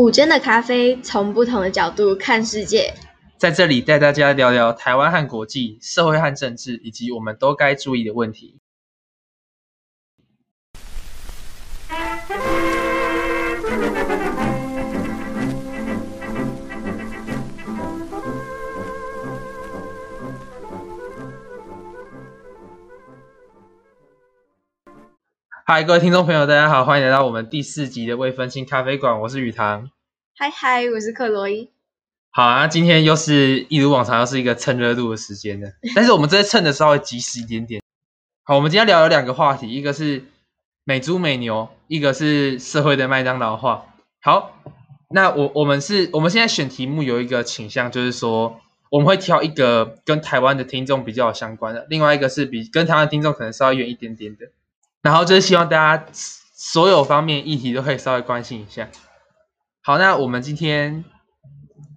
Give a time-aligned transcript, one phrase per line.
[0.00, 2.94] 五间的咖啡，从不同的角度看世界。
[3.36, 8.59] 在这里带大家聊聊台湾和国际、社会和政治，以及我们都该注意的问题。
[25.72, 29.20] 嗨，各位听众朋友，大家好，欢迎来到我们第四集的未分心咖啡馆。
[29.20, 29.88] 我是雨堂。
[30.36, 31.70] 嗨嗨，我是克洛伊。
[32.32, 35.70] 好啊，今天又是一如往常，又是一个蹭热度的时间了。
[35.94, 37.80] 但是我们这次蹭的稍微及时一点点。
[38.42, 40.24] 好，我们今天聊有两个话题，一个是
[40.82, 43.86] 美猪美牛，一个是社会的麦当劳化。
[44.20, 44.60] 好，
[45.10, 54.46] 那我我们是我们现在选题目有一个倾向，就是说我们会挑一个跟台湾的听众比较有相关的，另外一个是比跟台湾的听众可能稍微远一点点的。
[55.02, 58.88] 然后就是希望大家所有方面议题都可以稍微关心一下。
[59.82, 61.04] 好，那我们今天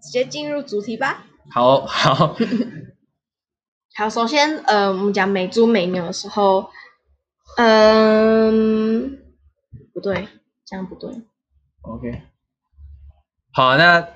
[0.02, 1.26] 直接进入主题吧。
[1.52, 2.36] 好好
[3.96, 6.70] 好，首先呃，我们讲美猪美牛的时候，
[7.58, 9.10] 嗯、呃，
[9.94, 10.30] 不对，
[10.66, 11.10] 这样不对。
[11.82, 12.22] OK。
[13.52, 14.08] 好，那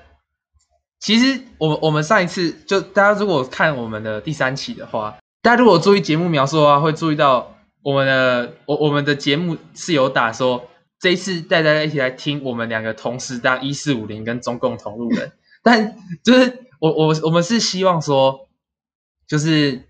[0.98, 7.54] 其实我们我们上一次就大家如果看我们的第三期的话，大家如果注意节目描述的话，会注意到。
[7.88, 10.68] 我们的我我们的节目是有打说，
[11.00, 15.32] 这一次带大家一起来听我们两个同时当一四五零跟中共同路人，
[15.64, 18.46] 但就是我我我们是希望说，
[19.26, 19.84] 就是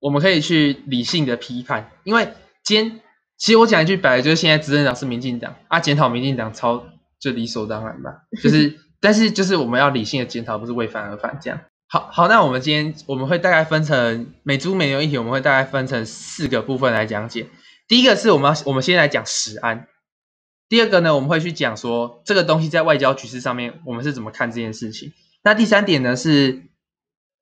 [0.00, 2.32] 我们可以去理性的批判，因为
[2.64, 3.00] 今天
[3.36, 6.84] 其实我讲一句白了，就是现在执政党是民进党啊，检讨民进党超
[7.20, 11.60] 就理所当然吧，就是 但是就是我们要理性的检讨，不是为反而反这样。
[11.92, 17.50] 好好，那我们今天我们会大概分成美猪美牛议题，我们会大概分成四个部分来讲解。
[17.86, 19.86] 第一个是我们要我们先来讲食安，
[20.70, 25.12] 第二个呢，我们会去讲说这个东西在外交局势上面我们是怎么看这件事情。
[25.42, 26.62] 那第三点呢是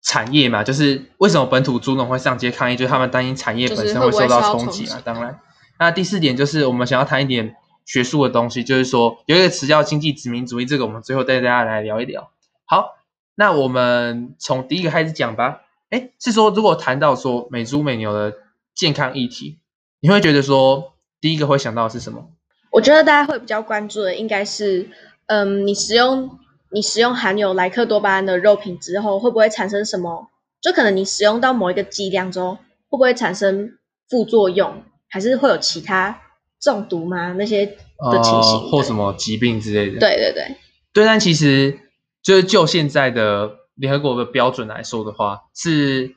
[0.02, 5.00] 产业嘛，就是为什么本土猪农会上街抗议，就是他们担心产业本身会受到冲击嘛。
[5.04, 5.38] 当然，
[5.78, 7.54] 那第四点就是我们想要谈一点
[7.86, 12.32] 学术的东西，就是说有一个词叫经济殖民主义，这个我们最后带大家来聊一聊。
[12.64, 12.96] 好。
[13.40, 15.62] 那我们从第一个开始讲吧。
[15.88, 18.34] 诶，是说如果谈到说美猪美牛的
[18.74, 19.60] 健康议题，
[20.00, 20.92] 你会觉得说
[21.22, 22.32] 第一个会想到的是什么？
[22.70, 24.90] 我觉得大家会比较关注的应该是，
[25.24, 26.38] 嗯，你食用
[26.70, 30.28] 你食用含有莱克多巴胺的肉品之后，会不会产生什么？
[30.60, 32.56] 就可能你使用到某一个剂量之后，
[32.90, 33.72] 会不会产生
[34.10, 36.20] 副作用，还是会有其他
[36.60, 37.32] 中毒吗？
[37.38, 39.98] 那些的情形，或什么疾病之类的？
[39.98, 40.56] 对对对，
[40.92, 41.78] 对，但其实。
[42.22, 46.14] 就是就现在的联合国的标准来说的话，是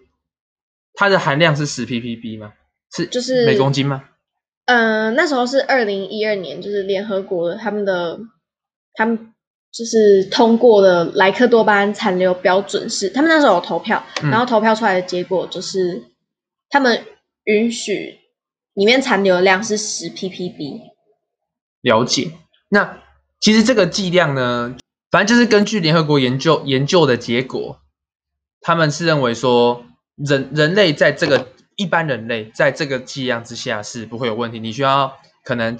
[0.94, 2.54] 它的含量是十 ppb 吗？
[2.96, 4.04] 是就是每公斤吗？
[4.66, 8.20] 嗯、呃，那时候是二零一二年，就是联合国他们的
[8.94, 9.34] 他们
[9.72, 16.04] 就是通过的莱克多巴胺残留标准是，他们那时候有投票，然后投票出来的结果就是、嗯、
[16.70, 17.04] 他们
[17.46, 18.20] 允许
[18.74, 20.82] 里面残留的量是十 ppb。
[21.82, 22.32] 了解。
[22.70, 23.00] 那
[23.40, 24.76] 其实这个剂量呢？
[25.14, 27.80] 反正就是根据联合国研究研究的结果，
[28.62, 29.86] 他们是认为说
[30.16, 34.60] 人人类在这个一般人类在这个剂量之下是不会有问题。
[34.60, 35.78] 你需要可能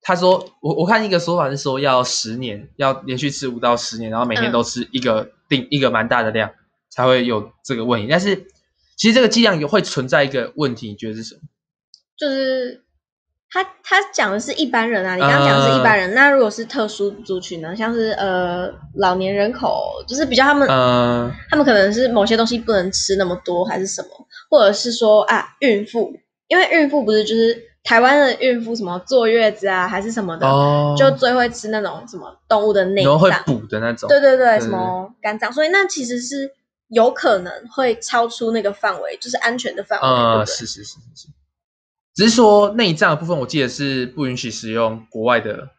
[0.00, 6.52] 他说我我看一个说法是说要十年，要连续吃五到十年，然后每天都吃一个定、嗯、一个蛮大的量
[6.88, 8.06] 才会有这个问题。
[8.08, 8.46] 但是
[8.96, 11.40] 其实这个剂量也会存在一个问题，你觉得是什么？
[12.16, 12.84] 就是。
[13.50, 17.74] 他他讲的是一般人啊，你刚刚讲的是一般人，呃、那如果是特殊族群呢？
[17.74, 24.08] 像是呃老年人口，就是比较他们，呃、他们可能是某些东西不能吃那么多，还是什么？
[24.50, 26.12] 或者是说啊孕妇，
[26.48, 36.50] 因为孕妇不是就是台湾的孕妇什么坐月子啊，还是什么的，哦、就最会吃那种什么动物的内脏，会补的那种，对对对，什么肝脏，所以那其实是
[36.88, 41.28] 有可能会超出那个范围，就是安全的范围，呃、对对是是是是。
[42.18, 45.70] 只是说内脏的部分，我记得是不允许使用国外的，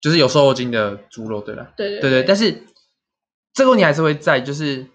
[0.00, 1.70] 就是有瘦肉精的猪肉，对吧？
[1.76, 2.22] 对对对对。
[2.22, 2.62] 但是
[3.52, 4.86] 这个问题还是会在，就是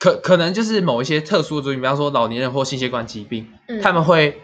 [0.00, 4.42] 可可能就是某一些特殊的族群，比方说老年人或心血管疾病，嗯、他们会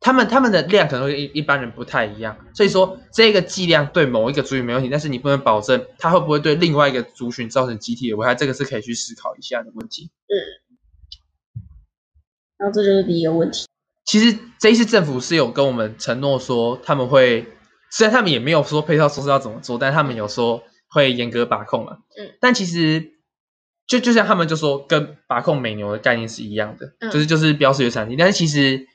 [0.00, 10.10] 他们他们的量可能会一一般人不太一样，所以说这个剂量对某一个族群没问题，但是你不能保证它会不会对另外一个族群造成集体的危害，这个是可以去思考一下的问题。
[10.26, 10.34] 嗯。
[12.58, 13.68] 然后这就是第一个问题。
[14.04, 17.46] 其实这一次政府是有跟我们承诺说，他们会，
[17.90, 22.00] 虽然他们也没有说配套措施要怎么做，但他们有说会严格把控了。
[22.18, 23.12] 嗯，但其实
[23.86, 28.16] 就就像他们就说，跟把控美牛的概念是一样的，嗯、就是就是标示有产地。
[28.16, 28.86] 但是其实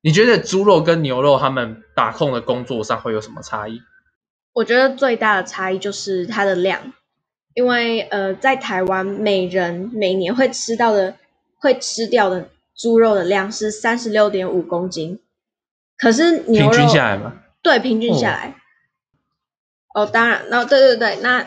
[0.00, 3.80] 你觉得猪肉跟牛肉他们把控的工作上会有什么差异？
[4.52, 6.92] 我觉得最大的差异就是它的量，
[7.54, 11.16] 因为呃，在台湾每人每年会吃到的
[11.58, 12.48] 会吃掉的
[12.80, 15.20] 猪肉的量是三十六点五公斤，
[15.98, 18.56] 可是牛肉平均下来嘛，对，平均下来。
[19.92, 21.46] 哦，哦，当然，然后对对对，那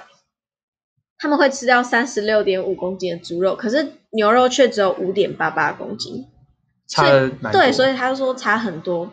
[1.18, 6.28] 他们会吃掉三十六点五公斤的猪肉，可是牛肉却只有五点八八公斤，
[6.88, 7.10] 差。
[7.52, 9.12] 对，所以他就说差很多。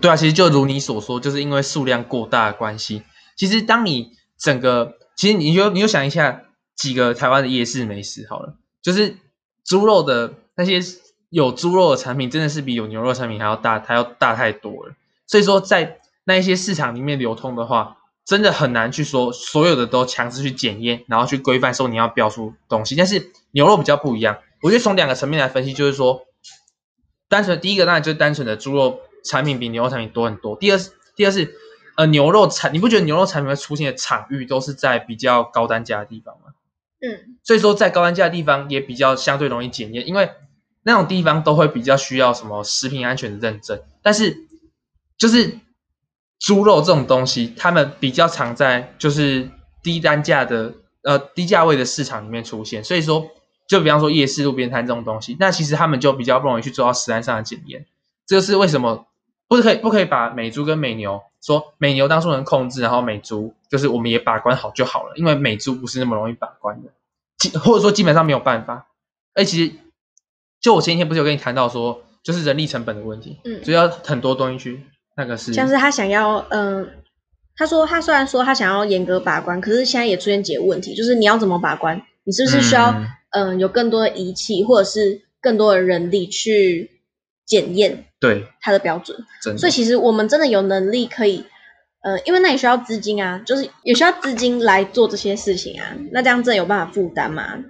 [0.00, 3.02] 对啊，其实就如你所说，就是因为数量过大的关系。
[3.36, 6.44] 其实当你整个，其实你就你就想一下
[6.76, 9.16] 几个台湾的夜市美食好了，就是
[9.64, 10.80] 猪肉的那些
[11.30, 14.94] 有猪肉的产品，真的是比有牛肉产品还要大，它要大太多了。
[15.26, 22.94] 所以说，在那一些市场里面流通的话，真的很难去说所有的都强制去检验，然后去规范说你要标出东西。
[22.94, 26.26] 但是牛肉比较不一样，我觉得从两个层面来分析，就是说，
[27.28, 29.00] 单纯第一个当然就是单纯的猪肉。
[29.22, 30.56] 产品比牛肉产品多很多。
[30.56, 31.54] 第二是，第二是，
[31.98, 36.54] 呃，牛肉产，你不觉得牛肉产品会出现的场域都是在比较高单价的地方吗？
[37.02, 40.30] 嗯，所以说在高单价的地方也比较相对容易检验，因为
[40.82, 43.80] 那种地方都会比较需要什么食品安全的认证。
[44.02, 44.36] 但是
[45.18, 45.58] 就是
[46.38, 49.50] 猪肉这种东西，他们比较常在就是
[49.82, 52.82] 低单价的呃低价位的市场里面出现。
[52.82, 53.28] 所以说，
[53.68, 57.86] 就比方说夜市路边摊这种东西，那其实他们就比较不容易去做到食安上的检验。
[58.26, 59.06] 这就是为什么
[59.48, 66.90] 不可以不可以把美猪跟美牛说美牛当初能控制，然后美猪就是我们也把关好就好了，因为美猪不是那么容易把关的，
[67.38, 68.86] 基或者说基本上没有办法。
[69.34, 69.72] 哎，其实
[70.60, 74.82] 就我前几天不是有跟你谈到说，就是人力成本的问题，嗯，所以要很多东西去
[75.16, 76.88] 那个是，像是他想要，嗯、呃，
[77.56, 82.00] 他说他虽然说他想要严格把关，可是现在也出现几个问题，就是你要怎么把关？
[82.24, 82.90] 你是不是需要，
[83.30, 86.90] 嗯、呃，有更多的仪器或者是更多的人力去
[87.46, 88.04] 检验？
[88.20, 89.16] 对它的标准，
[89.56, 91.42] 所以其实我们真的有能力可以，
[92.02, 95.96] 呃，因为那也需要资金啊，就是也需要资金来做这些事情啊。
[96.12, 97.64] 那这样真的有办法负担吗？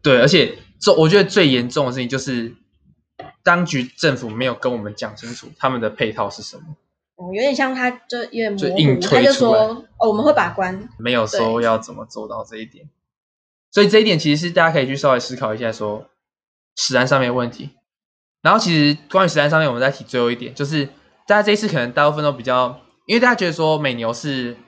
[0.00, 2.54] 对，而且这我觉得最严重的事情就是，
[3.42, 6.64] 当局政府没有跟我们讲清楚他们的配套是什么。
[7.16, 12.90] 哦，有点像他就有点模糊，硬推出来，他就说哦，我们会把关，没有说要怎么做到这一点。
[13.70, 16.10] 所以这一点其实是大家可以去稍微思考一下说，说
[16.76, 17.70] 食安上面的问题。
[18.42, 20.84] 然后其实关于食安上面，我们再提最后一点，就是
[21.26, 24.58] 大家这一次可能大部分都比较，因为大家觉得说美牛是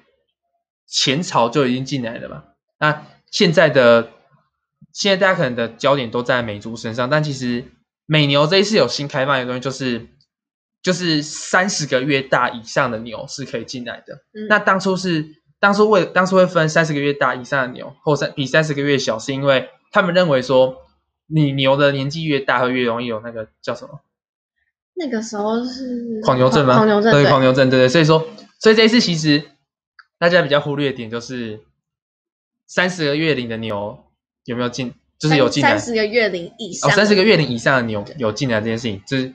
[0.86, 2.44] 前朝就已经进来了嘛，
[2.78, 4.12] 那现在的
[4.92, 7.64] 现在大家可能的焦点都在美猪身上，但其实
[8.06, 10.06] 美牛这一次有新开放的东西，就是
[10.82, 14.14] 就是三十个月大以上的牛是可以进来的。
[14.34, 15.26] 嗯、那当初是
[15.58, 20.82] 当初为当初会分三十个月大以上的牛，或三比三十个月小，是因为他们认为说。
[21.28, 23.98] 你牛的年纪越大，会越容易有那个叫什么？
[24.94, 26.74] 那个时候是狂牛症吗？
[26.76, 27.88] 狂牛症，对，狂牛症，对对。
[27.88, 28.24] 所以说，
[28.60, 29.42] 所以这一次其实
[30.20, 31.64] 大家比较忽略的点就是
[32.64, 34.05] 三十个月龄的牛
[34.46, 35.70] 有没有进，就是有进来。
[35.70, 39.34] 三十个月龄以上，三十个月龄以上的牛有进来这件事情，就是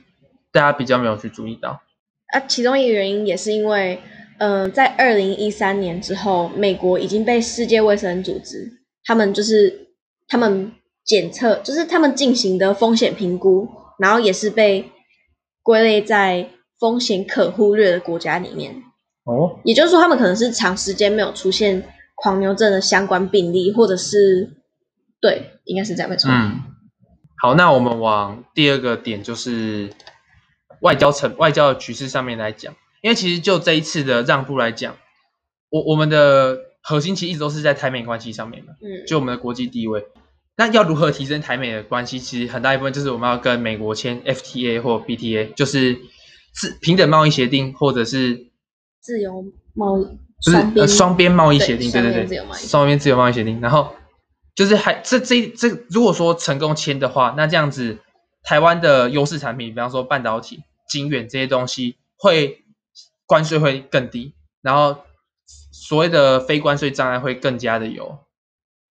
[0.50, 1.80] 大家比较没有去注意到。
[2.32, 4.00] 啊，其中一个原因也是因为，
[4.38, 9.88] 嗯、呃，在二零一三年之后，美国已经被世界卫生组织，他们就是
[10.26, 10.72] 他们。
[11.04, 13.68] 检测就是他们进行的风险评估，
[13.98, 14.84] 然后也是被
[15.60, 16.48] 归类在
[16.78, 18.72] 风险可忽略的国家里面。
[19.24, 21.82] 哦，也就是说，他们可能是长时间没有出现
[22.14, 24.48] 狂牛症的相关病例，或者是
[25.22, 26.30] 对，应该是这样没错。
[26.30, 26.60] 嗯，
[27.38, 29.90] 好，那我们往第二个点，就是
[30.80, 34.96] 外交层、外交的局势上面来讲，因为其实就这一次的让步来讲，
[35.70, 40.04] 我我们的核心其实一直都是在台美关系上面嘛，嗯，就我们的国际地位。
[40.54, 42.18] 那要如何提升台美的关系？
[42.18, 45.96] 其实很大一部分就是我们要跟美国签 FTA 或 BTA，就是
[46.52, 48.48] 自平等贸易协定，或者是
[49.00, 50.04] 自由贸易，
[50.42, 53.60] 就是呃双边贸易协定，对对对，双边自由贸易协定。
[53.62, 53.94] 然后
[54.54, 57.98] 就是还这这这，如果说成功签的话，那这样子
[58.42, 62.64] 台湾的优势产品，比方说半导体、晶圆这些东西，会
[63.26, 64.98] 关税会更低，然后
[65.72, 68.18] 所谓的非关税障碍会更加的有。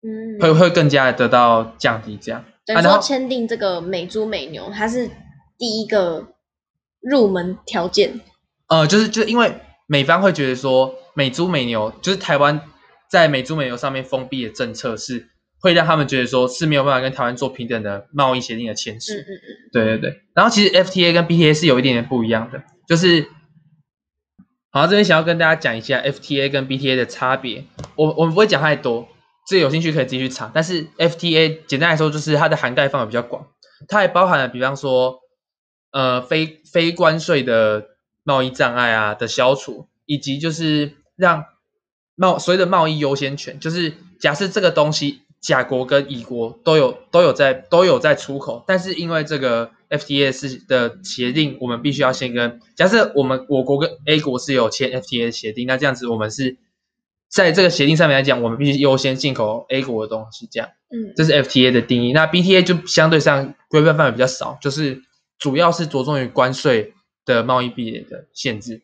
[0.06, 2.44] 嗯，会会更加的得到降低，这样。
[2.66, 5.10] 等于说签订这个美猪美牛，它是
[5.58, 6.28] 第一个
[7.00, 8.20] 入门条件。
[8.68, 12.62] 呃，就是就是因为美方会觉得说美猪美牛，就是台湾
[13.10, 15.30] 在美猪美牛上面封闭的政策是
[15.64, 19.14] 会让他们觉得说是没有办法跟台湾做平等的贸易协定的签署。
[19.14, 19.70] 嗯嗯嗯。
[19.72, 20.22] 对对对。
[20.36, 23.28] 然后其实 FTA 跟 BTA 是有一点点不一样的，就是，
[24.72, 27.64] 好，这边想要跟大家讲一下 FTA 跟 BTA 的差别。
[27.96, 29.08] 我我们不会讲太多。
[29.48, 33.48] 这有兴趣可以自己去查，但是 FTA 简单来说就是它的涵盖范围比较广，
[33.90, 35.20] 它还包含了比方说，
[35.92, 37.88] 呃，非非关税的
[38.24, 41.44] 贸易障碍啊的消除，以及就是让
[42.16, 56.56] 贸所谓的贸易优先权，就是假设这个东西甲国跟乙国都有都有在都有在出口，但是因为这个 FTA 是的协定，我们必须要先跟假设我们我国跟 A 国是有签 FTA 的协定，那这样子我们是
[57.28, 62.14] 在这个协定上面来讲，我们必须优先进口 A 国的东西，这样，嗯，这是 FTA 的定义。
[62.14, 65.02] 那 BTA 就相对上规范范围比较少，就是
[65.38, 66.94] 主要是着重于关税
[67.26, 68.82] 的贸易壁垒的限制。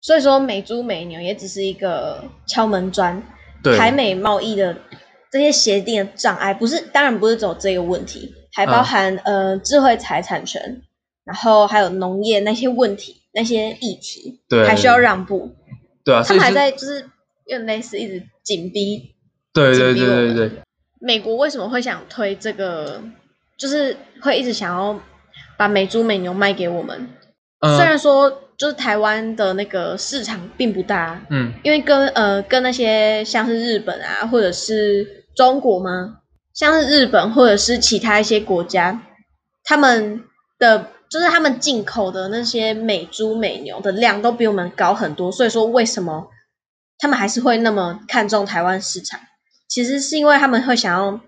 [0.00, 3.22] 所以说美猪美牛也只是一个敲门砖，
[3.62, 4.76] 对台美贸易的
[5.36, 10.80] 这些协定的障碍，不是当然不是只有这个问题，还包含、嗯、呃智慧财产权，
[11.24, 15.54] 然后还有农业那些问题那些议题，对，还需要让步。
[16.04, 17.04] 对啊，他们还在就是
[17.46, 19.14] 用类似一直紧逼，
[19.52, 20.50] 对对对对对。
[21.00, 23.02] 美国为什么会想推这个？
[23.58, 24.98] 就是会一直想要
[25.56, 27.08] 把美猪美牛卖给我们，
[27.60, 28.42] 嗯、虽然说。
[28.58, 36.16] 就是台湾的那个市场并不大，嗯，因为跟呃跟那些像是日本啊，或者是中国吗？
[36.52, 39.02] 像是日本或者是其他一些国家，
[39.62, 40.24] 他们
[40.58, 46.28] 的就是他们进口的那些美猪美牛的量都比我们高很多，所以说为什么
[46.98, 49.20] 他们还是会那么看重台湾市场？
[49.68, 51.20] 其实是因为他们会想要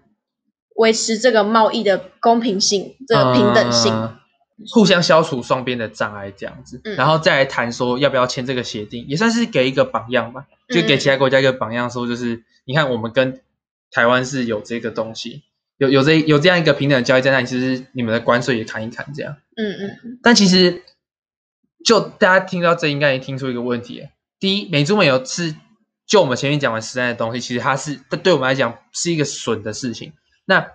[0.76, 3.92] 维持这个贸易的公平性，这个平等性。
[3.92, 4.14] 嗯
[4.74, 13.40] 互相消除双边的障碍，这样子，嗯、然后再来谈说要不要签这个协定，也算是给一个榜样吧，就给其他国家一个榜样，说就是、嗯、你看我们跟
[13.90, 15.42] 台湾是有这个东西，
[15.76, 19.36] 有有这有这样一个平等的交易在那里，其实你们的关税也砍一砍这样。
[19.56, 20.18] 嗯嗯。
[20.22, 20.82] 但其实
[21.84, 25.54] 就大家听到这，应该也听出一个问题：第一，美猪美油是
[26.06, 30.12] 就我们前面讲完实在的东西，其实它是对我们来讲是一个损的事情。
[30.44, 30.72] 那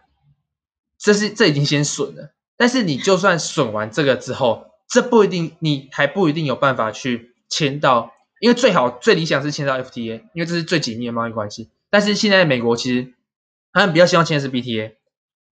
[0.98, 2.34] 这是这已经先损了。
[2.56, 11.70] 但是你就算损完这个之后，这不一定，你还不一定有办法去签到，因为最好最理想是签到 FTA，因为这是最紧密的贸易关系。
[11.94, 13.14] 但是现在美国其实
[13.72, 14.94] 他们比较希望签的是 BTA。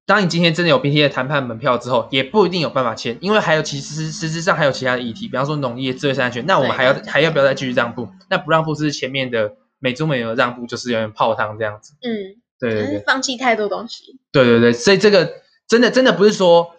[0.07, 8.09] 当你今天真的有 BTA 谈判门票之后，也不一定有办法签，因为还有其实实质上还有其他的议题，比方说农业、智慧财产权，那我们还要还要不要再继续让步？
[8.31, 11.93] 那不让步是前面的美中美牛让步，就是有点泡汤这样子。
[12.01, 14.19] 嗯，对对对，放弃太多东西。
[14.33, 15.31] 对对对，所以这个
[15.69, 16.71] 真的真的不是说。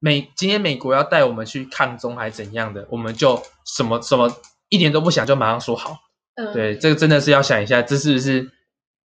[0.00, 4.32] 美今天美国要带我们去抗中还是怎样的，我们就什么什么
[4.68, 5.96] 一点都不想就马上说好。
[6.36, 8.48] 嗯，对，这个真的是要想一下，这是不是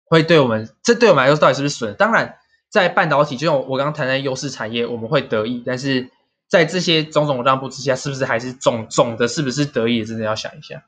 [0.09, 1.95] 会对我们，这对我们来说到底是不是损？
[1.95, 2.37] 当然，
[2.71, 6.11] 在半导体，就像我刚刚谈的优势产业，我们会得益，但是
[6.49, 10.05] 在这些种种让步之下，是不是还是总总的，是不是得益？
[10.05, 10.85] 真的要想一下。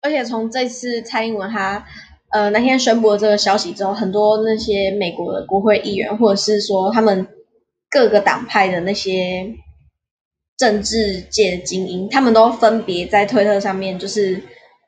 [0.00, 1.86] 而且从这次蔡英文他
[2.30, 7.28] 呃那天宣布了这个消息之后，很多那些美国的国会议员，或者是说他们。
[7.94, 9.54] 各个党派的那些
[10.56, 14.42] 政治界的精英，他们都分别在推特上面，就是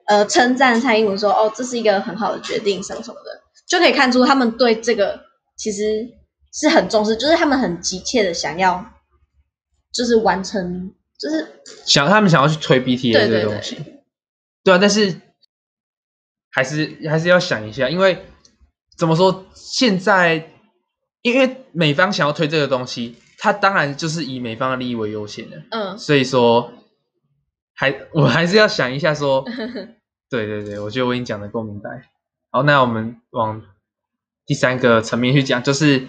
[0.07, 5.21] 呃称赞蔡英文说：“哦，这是一个很好的决定，什么什么的。”就可以看出他们对这个
[5.57, 6.07] 其实
[6.53, 8.85] 是很重视，就是他们很急切的想要，
[9.93, 13.77] 就是完成，就是想他们想要去推 BTA 这个东西。
[14.63, 15.21] 对啊，但是
[16.51, 18.25] 还是还是要想一下，因为
[18.97, 20.51] 怎么说现在。
[21.23, 25.63] 因为美方想要推这个东西，他当然就是以美方的利益为优先的。
[25.71, 26.71] 嗯，所以说，
[27.75, 29.45] 还我还是要想一下说，
[30.31, 31.91] 对对对，我觉得我已经讲的够明白。
[32.51, 33.63] 好，那我们往
[34.47, 36.09] 第三个层面去讲，就是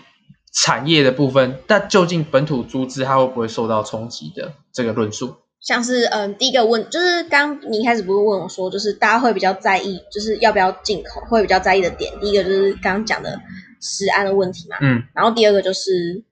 [0.53, 1.59] 产业的部分。
[1.67, 5.37] 但究竟本土猪只它会不会受到冲击的这个论述？
[5.59, 12.13] 像是嗯，第一个问就是刚你一开始不是问我说，就是大家会比较在意，就是要不要进口，会比较在意的点。
[12.19, 13.39] 第一个就是刚刚讲的。
[13.81, 16.23] 食安的问题嘛，嗯，然后第二个就是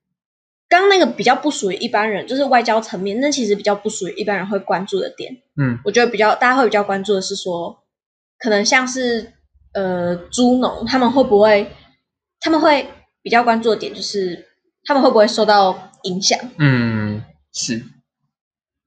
[0.74, 7.84] 刚刚那个比较不属于一般人，就是外交层面，那其实比较不属于一般人会关注的点，嗯，我觉得比较大家会比较关注的是说，
[8.40, 9.34] 可能像是
[9.76, 11.72] 呃猪农他们会不会，
[12.40, 12.90] 他们会
[13.22, 14.48] 比较关注的点就是
[14.84, 17.76] 他们会不会受到影响，嗯，是，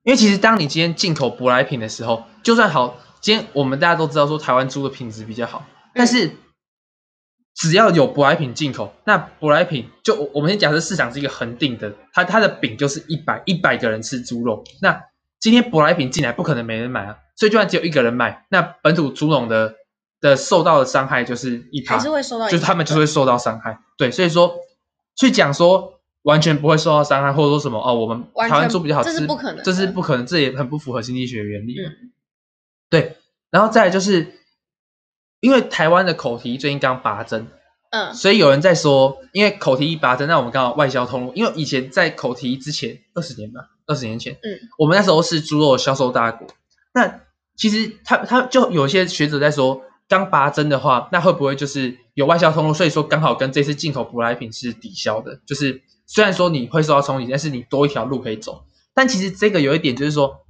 [0.02, 5.64] 因为其实当你今天进口舶来品的时候，就算好，今天我们大家都知道说台湾猪的品质比较好，
[5.95, 6.33] 但是。
[7.56, 14.62] 嗯只要有舶来品进口，那舶来品就我们先假设市场是一个恒定的，它它的饼就是一百一百个人吃猪肉。
[14.82, 15.04] 那
[15.40, 19.75] 今天舶来品进来，不可能没人买啊，所以就算只有一个人买，那本土猪农的
[20.20, 23.78] 的受到的伤害就是一趴，还是会受到，就是他们就会受到伤害。
[23.96, 24.54] 对，所以说
[25.16, 31.75] 去讲说完全不会受到伤害，或者说什么哦，我们台湾猪比较好吃，这是不可能，这是不可能，这也很不符合经济学原理。
[31.80, 32.12] 嗯，
[32.90, 33.16] 对，
[33.50, 34.34] 然后再来就是。
[35.47, 37.47] 因为台湾的口蹄最近刚拔针，
[37.91, 41.33] 嗯，所以有人在说，因为口蹄一拔针，那我们刚好外销通路。
[41.37, 46.49] 因为以前在口蹄之前二十年吧，二十年前，嗯，我们那时候是猪肉销售大国。
[46.93, 47.21] 那
[47.55, 52.75] 其实他他就有些学者在说，刚拔针的话，那会不会就是有外销通路？
[52.75, 55.41] 所以说刚好跟这次进口舶来品是抵消的。
[55.47, 58.65] 就是虽然说你会受到冲击，但是你多一条路可以走。
[58.93, 60.41] 但其实这个有一点就是说，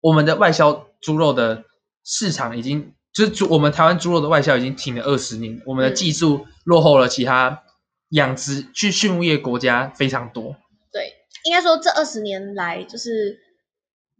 [0.00, 1.62] 我们的外销猪肉的
[2.02, 7.62] 市场已经就是猪我们台湾猪肉的外销已经停了二十年，我们的技术落后了其他
[8.10, 10.56] 养殖去畜牧业国家非常多。
[10.92, 13.38] 对，应该说这二十年来就是。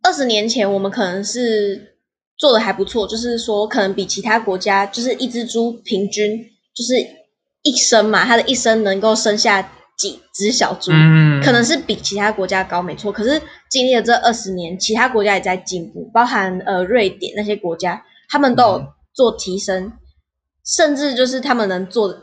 [0.02, 1.96] 二十年前，我们可能是
[2.36, 6.38] 做的还不错，就是说可能比其他国家，就是一只猪平均
[6.76, 6.94] 就是
[7.62, 13.10] 一生嘛，它的一生能够生下几只小猪，嗯，可能是比其他国家高，没错。
[13.10, 19.92] 可是经历了这二十年，其他国家也在进步，包含呃瑞典那些国家，他们都有做提升，嗯，
[20.64, 22.16] 甚至就是他们能做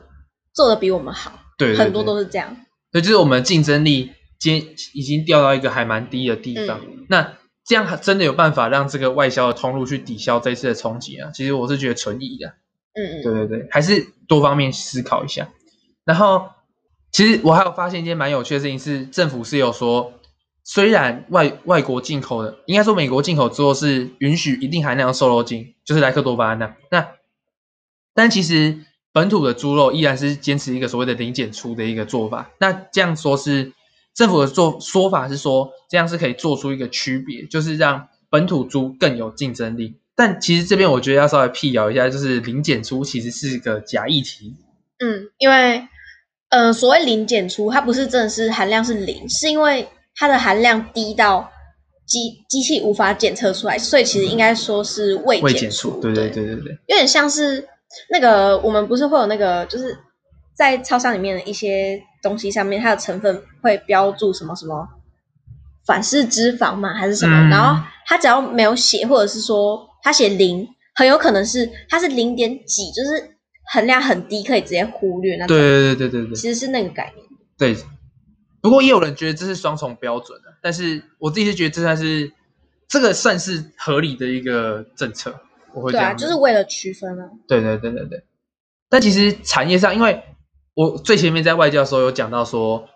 [0.53, 2.55] 做的比我们好，对，对，对，很多都是这样。
[2.91, 7.33] 所以就是我们竞争力今已经掉到一个还蛮低的地方，嗯，那。
[7.65, 11.31] 这样真的有办法让这个外销的通路去抵消这次的冲击啊？
[11.33, 12.47] 其实我是觉得存疑的。
[12.93, 15.47] 嗯嗯，对对对，还是多方面思考一下。
[16.03, 16.49] 然后，
[17.13, 20.11] 其实我还有发现一件蛮有趣的事情是，政府是有说，
[20.63, 26.75] 虽然外外国进口的，应该说美国进口之后是允许一定含量瘦肉精，就是莱克多巴胺的。
[26.89, 27.09] 那，
[28.13, 28.79] 但其实
[29.11, 32.51] 本土的猪肉依然是坚持一个所谓的零检出的一个做法。
[32.59, 33.73] 那这样说是。
[34.15, 39.97] 政府的做说法是说，这样是可以做出一个区别，就是让本土猪更有竞争力。
[40.15, 44.55] 但其实这边我觉得要稍微辟谣一下，就是零检出其实是个假议题。
[44.99, 45.87] 嗯，因为
[46.49, 51.51] 呃，所谓零检出，它不是真的是含量是零，是因为它的含量低到
[52.05, 55.99] 机机器无法检测出来，所以其实应该说是未检出。
[56.01, 57.67] 对对对对对，有点像是
[58.09, 59.97] 那个我们不是会有那个，就是
[60.55, 62.01] 在超商里面的一些。
[62.23, 64.87] 东西上面它的成分会标注什么什么
[65.85, 67.35] 反式脂肪嘛，还是什么？
[67.35, 70.65] 嗯、然后它只要没有写，或者是说它写零，
[70.95, 75.57] 很有可能是它是零点几，就是含量很低，可以直接忽略那种。
[75.57, 77.27] 对对对对对对，其实是那个概念。
[77.57, 77.75] 对，
[78.63, 82.31] 不过也有人觉得这是双重标准的，但是我自己是觉得这算是
[82.87, 85.39] 这个算是合理的一个政策。
[85.75, 87.29] 我会对啊，就是为了区分啊。
[87.47, 88.23] 对对对对对，
[88.89, 90.23] 但其实产业上因为。
[90.75, 92.89] 我最前面在外交的时候有讲到说，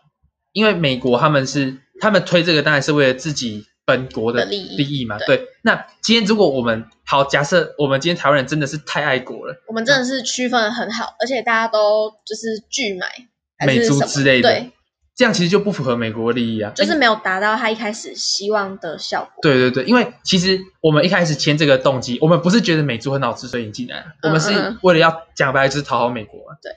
[0.52, 5.38] 因为美国他们是他们推这个当然是为了自己本国的利益嘛，对。
[5.38, 13.08] 对，那今天如果我们好假设我们今天台湾人真的是太爱国了，我们真的是区分的很好，而且大家都就是拒买
[13.64, 14.72] 美猪之类的，对，
[15.18, 19.42] 这样其实就不符合美国利益啊，就是没有达到他一开始希望的效果。
[19.42, 26.72] 对对对，因为其实我们一开始签这个动机，我们不是觉得美猪很好吃所以你进来，我们是为了要讲白就是讨好美国嘛，对。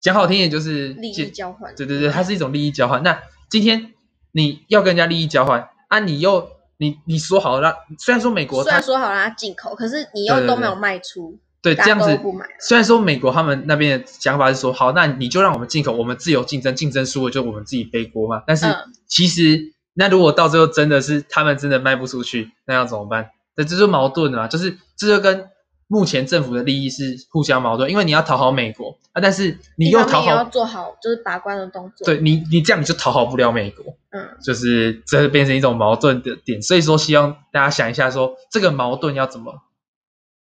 [0.00, 3.02] 讲好听点就是利益交换，对对对，它是一种利益交换。
[3.02, 3.94] 那今天
[4.30, 12.18] 你要跟人家利益交换啊，你又你你说好了，虽然说美国虽然说好了它进口，可是你又都没有卖出，对，对，对，对，这样子。
[12.60, 18.42] 虽然说美国他们那边的想法是说好，那你就让我们进口，我们自由竞争，竞争输了就我们自己背锅嘛。
[18.46, 18.66] 但是
[19.06, 23.30] 其实、嗯、那如果到最后真的是他们真的卖不出去，那要怎么办？
[23.56, 25.48] 对这就是矛盾了嘛，就是这就跟。
[25.88, 32.04] 目前政府的利益是互相矛盾，因为你要讨好美国啊，但是你又讨好，要做好就是把关的动作。
[32.04, 36.60] 对你，你这样你就讨好不了美国，嗯，就是这变成一种矛盾的点。
[36.60, 39.62] 所以说，希望大家想一下说，说这个矛盾要怎么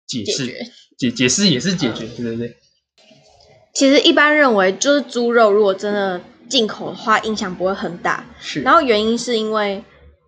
[0.06, 0.46] 解释？
[0.98, 2.56] 解解释也是解决，嗯、对对对。
[3.72, 8.24] 其实一般认为，就是猪肉如果真的进口的话，影响不会很大。
[8.40, 9.84] 是，然后原因是因为。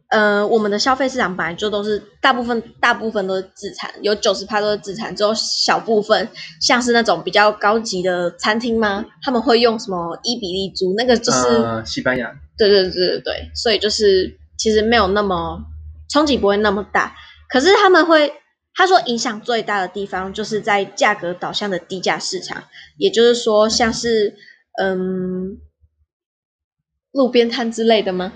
[0.09, 6.29] 呃，我们的消费市场本来就都是大部分大部分都是自产，有九十趴都是自产，只有小部分
[6.61, 9.05] 像是那种比较高级的餐厅吗？
[9.21, 10.95] 他们会用什么伊比利猪？
[10.97, 12.33] 那个就是、呃、西班牙。
[12.57, 15.61] 对对对对对，所以就是其实没有那么
[16.09, 17.13] 冲击不会那么大，
[17.49, 18.33] 可是他们会
[18.77, 22.65] 他说影响最大的地方就是在价格导向的低价市场，
[22.99, 24.37] 也就是说像是
[24.79, 25.59] 嗯
[27.13, 28.35] 路边摊之类的吗？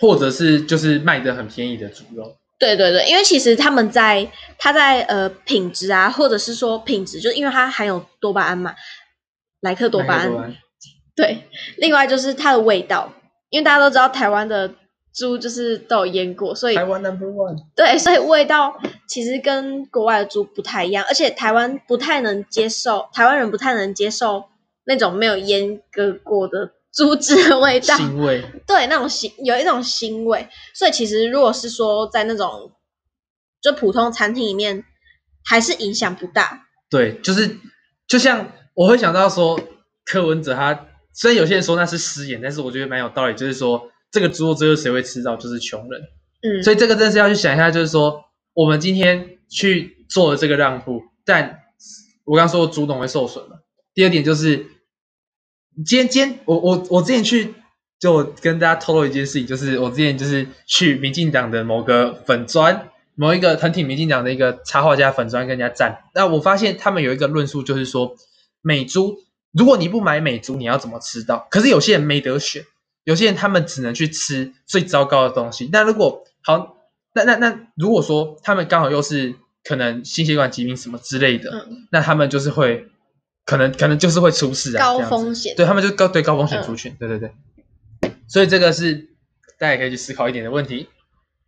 [0.00, 8.74] 或者是就是卖的很便宜的猪肉，对对对，因为其实他们在它在呃品质啊，或者是说品质，就是因为它含有多巴胺嘛，
[9.60, 10.56] 莱克多巴胺，多巴胺，
[11.16, 11.48] 对，
[11.78, 13.12] 另外就是它的味道，
[13.48, 14.74] 因为大家都知道台湾的
[15.16, 24.44] 猪就是都有腌过，所以台湾 number one，对，所以味道其实跟国外的猪不太一样，而且台湾不太能接受，台湾人不太能接受
[24.84, 26.72] 那种没有阉割过的。
[26.92, 32.72] 猪汁的味道，腥味，对，那种腥，有一种腥味，所以其实如果是说在那种
[33.60, 34.82] 就普通餐厅里面，
[35.44, 36.62] 还是影响不大。
[36.88, 37.58] 对，就是
[38.08, 39.60] 就像我会想到说，
[40.06, 46.02] 柯文哲他虽然有些人说那是失言，但是我觉得蛮有道理，就是说这个猪肉最后谁会吃到，就是穷人。
[46.42, 51.62] 嗯，所以这个真是要去想一下，就是说我们今天去做了这个让步，但
[52.24, 53.64] 我刚刚说的猪农会受损了。
[53.94, 54.66] 第二点就是，
[55.84, 57.54] 今天今天我我我之前去
[57.98, 68.14] 就跟大家透露一件事情，就是我之前就是去民进党的某个粉砖，某一个很挺民进党的一个插画家粉砖跟人家站，那我发现他们有一个论述，就是说
[68.60, 69.16] 美猪，
[69.52, 71.46] 如果你不买美猪，你要怎么吃到？
[71.50, 72.62] 可是有些人没得选，
[73.06, 75.70] 有些人他们只能去吃最糟糕的东西。
[75.72, 76.76] 那如果好。
[77.18, 82.88] 那那那，如果说他们刚好又是可能心血管疾病什么之类的，嗯、那他们就是会
[83.46, 87.18] 可能可能就是会出事啊，高风险，对他们就高对高风险族群，嗯、对对
[88.00, 89.08] 对，所以这个是
[89.58, 90.90] 大家也可以去思考一点的问题。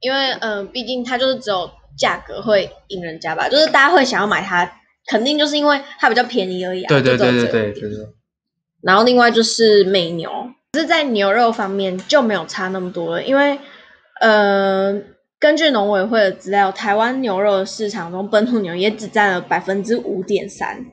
[0.01, 6.89] 因为嗯、呃，毕竟它就是只有价格会引人家吧，就是大家会想要买它，肯定就是因为它比较便宜而已啊。
[6.89, 8.09] 对对对对对对对。
[8.81, 13.59] 然后另外就是美牛，就是在牛肉方面就没有差那么多了，因为
[14.21, 15.01] 呃。
[15.41, 20.85] 根据农委会的资料，台湾牛肉的市场中，本土牛也只占了百分之五点三，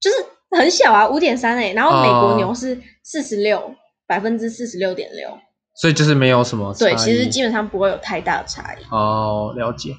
[0.00, 0.16] 就是
[0.50, 1.72] 很小啊，五点三哎。
[1.74, 3.72] 然后美国牛是四十六，
[4.04, 5.38] 百分之四十六点六，
[5.76, 6.74] 所以就是没有什么。
[6.74, 8.78] 对，其实基本上不会有太大的差异。
[8.90, 9.94] 哦，了解。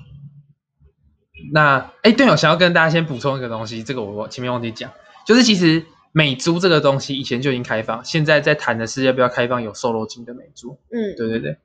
[1.53, 4.91] 那哎，对，我想要跟大家先补充一个东西，这个我前面忘记讲，
[5.25, 10.79] 就是其实美猪这个东西以前就已经开放，现在在谈的是要不要开放有瘦肉精的美猪。
[10.91, 11.57] 嗯，对对对。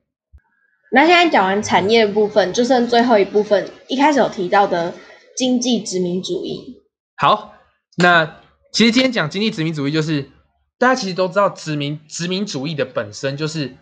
[0.93, 4.95] 那现在讲完产业的部分，就剩最后一部分，一开始有提到的
[5.37, 6.83] 经济殖民主义。
[7.17, 7.55] 好，
[7.97, 8.41] 那
[8.73, 10.31] 其实今天讲经济殖民主义，就是
[10.79, 13.77] 大家其实都知道，殖民殖民主义的本身就是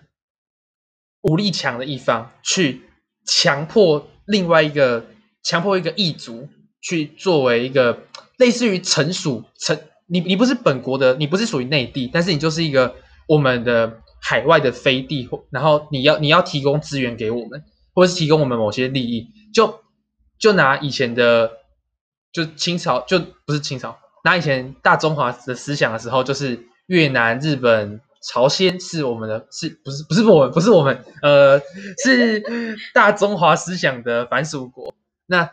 [1.22, 2.82] 武力强的一方去
[3.26, 5.06] 强迫另外一个
[5.42, 6.48] 强迫一个异族
[6.80, 8.04] 去作为一个
[8.38, 12.94] 类似于臣属臣，你你不是本国的，你不是属于内地，但是你就是一个
[13.26, 13.98] 我们的。
[14.24, 19.80] 海外的飞地，然后你要你要提供资源给我们，或者是提供我们某些利益，就
[20.38, 21.50] 就拿以前的，
[22.32, 31.58] 就清朝就不是清朝，拿以前大中华的思想的时候，就是越南、日本、朝鲜是我们的，是不是不是我们不是我们，呃，
[32.04, 32.44] 是
[32.94, 34.94] 大中华思想的藩属国。
[35.26, 35.50] 那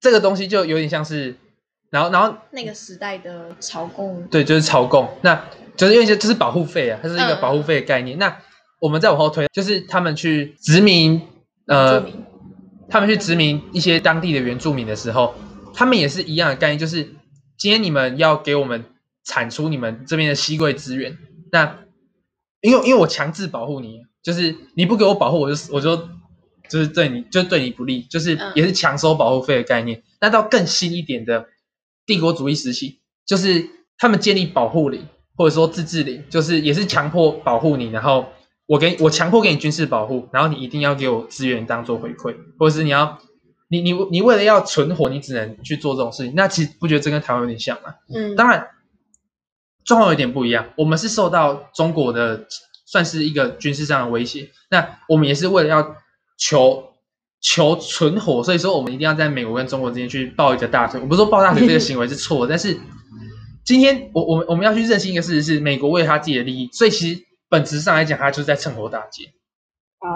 [0.00, 1.36] 这个东西就有点像是，
[1.90, 5.44] 然后然后那个时代的朝贡，对，就是朝贡那。
[5.76, 8.18] 就是因为就是保护费啊，它是一个保护费的概念。
[8.18, 8.36] 嗯、那
[8.80, 11.22] 我们再往后推，就是他们去殖民，
[11.68, 12.04] 呃，
[12.90, 15.34] 他们去殖民一些当地的原住民的时候，
[15.72, 17.14] 他们也是一样的概念，就是
[17.56, 18.84] 今天你们要给我们
[19.24, 21.16] 产出你们这边的稀贵资源，
[21.50, 21.78] 那
[22.60, 25.96] 因为因为我强制保护你，就是你不给我保护，我就我就
[26.68, 30.02] 就是对你就对你不利，就是也是强收保护费的概念。
[30.20, 31.46] 那到更新一点的
[32.10, 35.06] 帝国主义时期，就是他们建立保护领。
[35.36, 38.26] 或者说自治领，就是也是强迫保护你，然后
[38.66, 43.18] 我给我强迫给你军事保护，然后你一定要给我资源当做回馈，或者是你要
[43.68, 46.34] 你你你为了要存活，你只能去做这种事情。
[46.36, 47.94] 那其实不觉得这跟台湾有点像吗？
[48.14, 48.68] 嗯，当然
[49.82, 50.68] 状况有点不一样。
[50.76, 52.46] 我们是受到中国的
[52.84, 55.96] 算是一个军事上的威胁，那我们也是为了要
[56.36, 56.89] 求
[57.40, 61.00] 求存活，所以说我们一定要在美国跟中国之间去抱一个大腿。
[61.00, 62.78] 我不是说抱大腿这个行为是错，但是。
[63.62, 69.32] 今天我我们我们要去认清一个事实是，美国为了他自己的利益，所以其实本质上来讲，他就是在趁火打劫
[69.98, 70.08] 啊，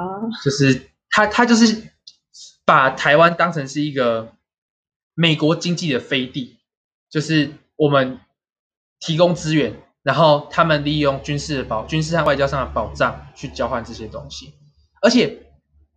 [0.43, 1.91] 就是他他就是
[2.65, 4.33] 把台湾当成是一个
[5.15, 6.57] 美国经济的飞地，
[7.11, 8.19] 就是我们
[8.99, 14.55] 提供资源，然后他们利用军事的保军事和外交上的保障去交换这些东西，
[15.01, 15.47] 而且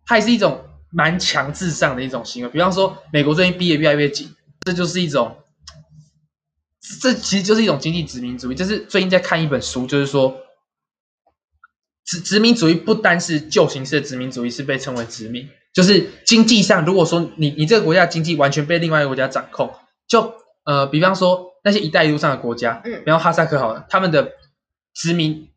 [0.04, 5.36] 它也是一种蛮强制上的一种行为，比方说美国最近逼得越来越紧，这就是一种。
[7.02, 8.54] 这其实就是一种经济殖民主义。
[8.54, 10.40] 就是最近在看一本书，就是说，
[12.06, 15.46] 殖殖民主义不单是旧形式的殖民主义，是被称为殖民。
[15.74, 19.70] 就是经济上，如果说你你这个国家的经济完全被另外一个国家掌控，
[20.06, 20.32] 就
[20.64, 24.32] 呃，比方说那些一带一路上的国家，嗯，比方哈萨克好了，他们的
[24.94, 25.50] 殖民，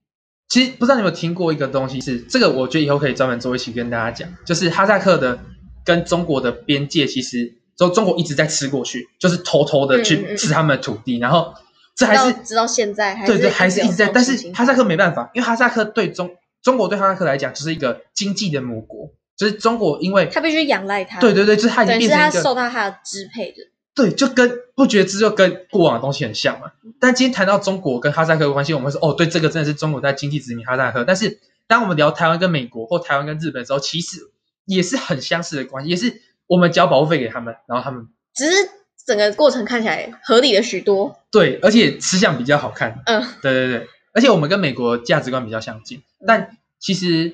[0.52, 5.40] 其实不知道你有没有听过一个东西是，是这个，我觉得以后可以专门做一期跟大家讲，就是哈萨克的
[5.86, 7.58] 跟中国的边界其实。
[7.78, 11.52] 都中国一直在吃过去，就是偷偷的去吃他们的土地，嗯嗯、然后
[11.96, 14.08] 这还是直到现在还是，对对，还是一直在。
[14.10, 16.30] 但是哈萨克没办法，因为哈萨克对中
[16.62, 23.58] 中国对哈萨克来讲就是一个经济的母国，就是中国因为他必须仰赖他，对对对，就是他已经变成一个是他受到他的支配的，
[24.02, 26.72] 对，就跟不觉知就跟过往的东西很像嘛。
[27.00, 31.04] 但今天谈到中国跟哈萨克的关系，我们会说哦，对，这个真的是中国在经济殖民哈萨克。
[31.04, 34.30] 但是当我们聊台湾跟美国或台湾跟日本的时候，其实
[34.66, 38.08] 也是很相似的关系，也是我们交保护费给他们，然后他们。
[38.34, 38.70] 只是
[39.06, 47.34] 整个过程看起来合理了许多，对，而且吃相比较好看，嗯，对对对，而且我们跟美国价值观比较相近，但其实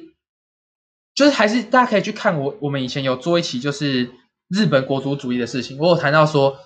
[1.13, 4.11] 就是还是大家可以去看我我们以前有做一期就是
[4.49, 6.59] 日本国族主义的事情，我有谈到说，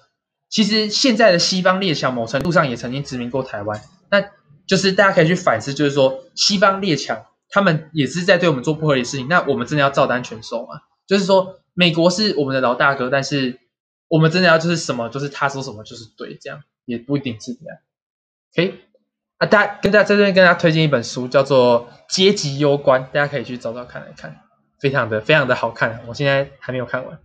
[0.50, 4.24] 其实现在的西方列强某程度上也曾经殖民过台湾，那
[4.68, 10.82] 就是大家可以去反思，就是说西方列强他们也是在对我们做不合理的事情，那我们真的要照单全收吗？
[11.08, 13.60] 就是说美国是我们的老大哥，但是
[14.08, 17.78] 我们真的要就是什么就是他说什么就是对，这样也不一定是这样。
[18.54, 18.80] OK，
[19.38, 24.42] 啊，大家跟大家在这边跟大家推荐一本书，叫做《阶级攸关》，大家可以去找找看来看，
[24.80, 27.20] 非常的非常的好看，我现在还没有看完。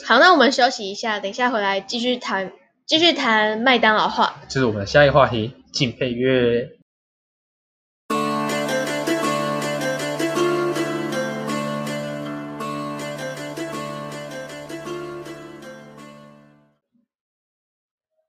[0.00, 2.50] 好，那我们休息一下，等一下回来继续谈，
[2.86, 4.40] 继续谈麦当劳话。
[4.48, 6.78] 这是我们的下一个话题，请配乐。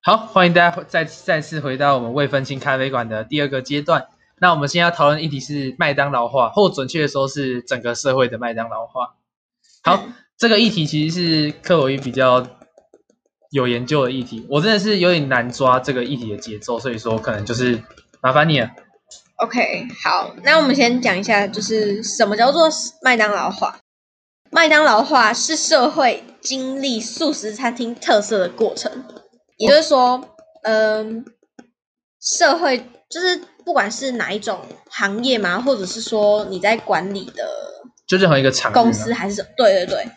[0.01, 4.09] 好，欢迎大家再再次回到我们未分清咖啡馆的第二个阶段。
[4.37, 9.15] 那我们现在要讨论的议题是麦当劳化，或准确的说是整个社会的麦当劳化。
[9.81, 10.03] 好。
[10.33, 12.45] 嗯这个议题其实是克洛伊比较
[13.51, 17.81] 有研究的议题，我真的是有点难抓这个议题的节奏，所以说可能就是
[18.21, 18.69] 麻烦你了。
[19.37, 22.67] OK，好，那我们先讲一下，就是什么叫做
[23.01, 23.77] 麦当劳化？
[24.49, 28.91] 麦当劳化是社会经历素食餐厅特色的过程，
[29.57, 30.21] 也就是说，
[30.63, 31.65] 嗯、呃，
[32.19, 37.47] 社会就是不管是哪一种行业嘛，或者是说你在管理的，
[38.07, 40.07] 就任何一个厂公司还是对对对。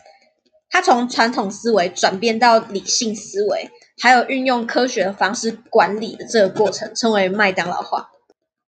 [0.71, 3.71] 他从传统思维转变到理性思维，
[4.03, 8.11] 还有运用科学的方式管理的这个过程，称为麦当劳化。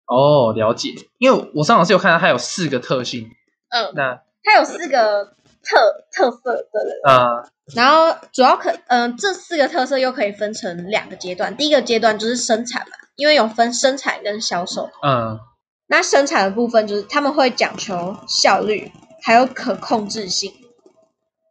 [0.07, 0.91] 哦，了解。
[1.19, 3.29] 因为我上次有看到它有四个特性。
[3.71, 5.25] 嗯，那它有四个
[5.65, 7.11] 特特色的。
[7.11, 7.51] 啊、嗯。
[7.75, 11.57] 然后主要可，嗯、呃，这四个特色又可以分成两个阶段。
[11.57, 14.89] 第一个阶段就是生产嘛，因为有分生产跟销售。
[15.03, 15.41] 嗯。
[15.89, 20.53] 那生产的部分就是他们会讲求效率，还有可控制性。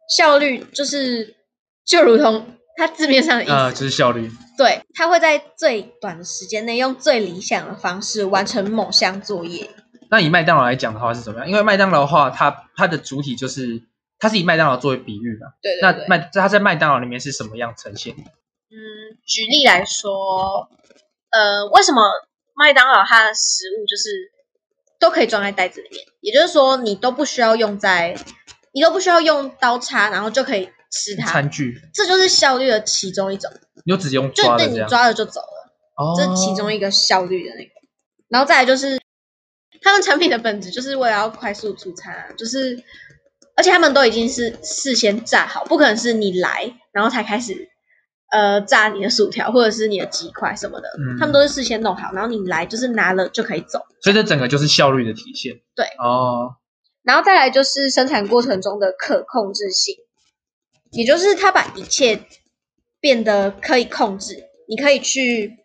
[0.08, 1.34] 效率就是
[1.84, 4.30] 就如同它字面上的意思，啊，就是效率。
[4.56, 9.70] 对，它会在最短的时间内用最理想的方式完成某项作业。
[10.10, 11.48] 那以麦当劳来讲的话是怎么样？
[11.48, 13.82] 因为麦当劳的话，它它的主体就是
[14.18, 15.48] 它是以麦当劳作为比喻嘛。
[15.60, 16.02] 对，对，对。
[16.02, 18.14] 那麦它在麦当劳里面是什么样呈现？
[18.14, 20.68] 嗯，举例来说，
[21.30, 22.02] 呃，为什么
[22.54, 24.32] 麦当劳它的食物就是
[24.98, 26.04] 都可以装在袋子里面？
[26.20, 28.16] 也就是说，你都不需要用在。
[28.76, 31.26] 你都不需要用刀叉，然后就可以吃它。
[31.26, 33.50] 餐具，这就是效率的其中一种。
[33.86, 35.72] 你就直接用抓的，就对你抓了就走了。
[35.96, 37.70] 哦，这是其中一个效率的那个。
[38.28, 39.00] 然后再来就是，
[39.80, 42.84] 他们产品的本质就是为了要快速出餐啊，就是
[43.56, 47.70] 而且他们都已经是事先炸好，不可能是你来然后才开始
[48.30, 50.88] 呃炸你的薯条或者是你的鸡块什么的。
[50.98, 53.80] 嗯，他们都是事先弄好，然后你来就是拿了就可以走。
[54.02, 55.54] 所以这整个就是效率的体现。
[55.74, 55.86] 对。
[55.98, 56.56] 哦。
[57.06, 59.94] 然后再来就是生产过程中的可控制性，
[60.90, 62.18] 也就是他把一切
[62.98, 65.58] 变得可以控制，你可以去，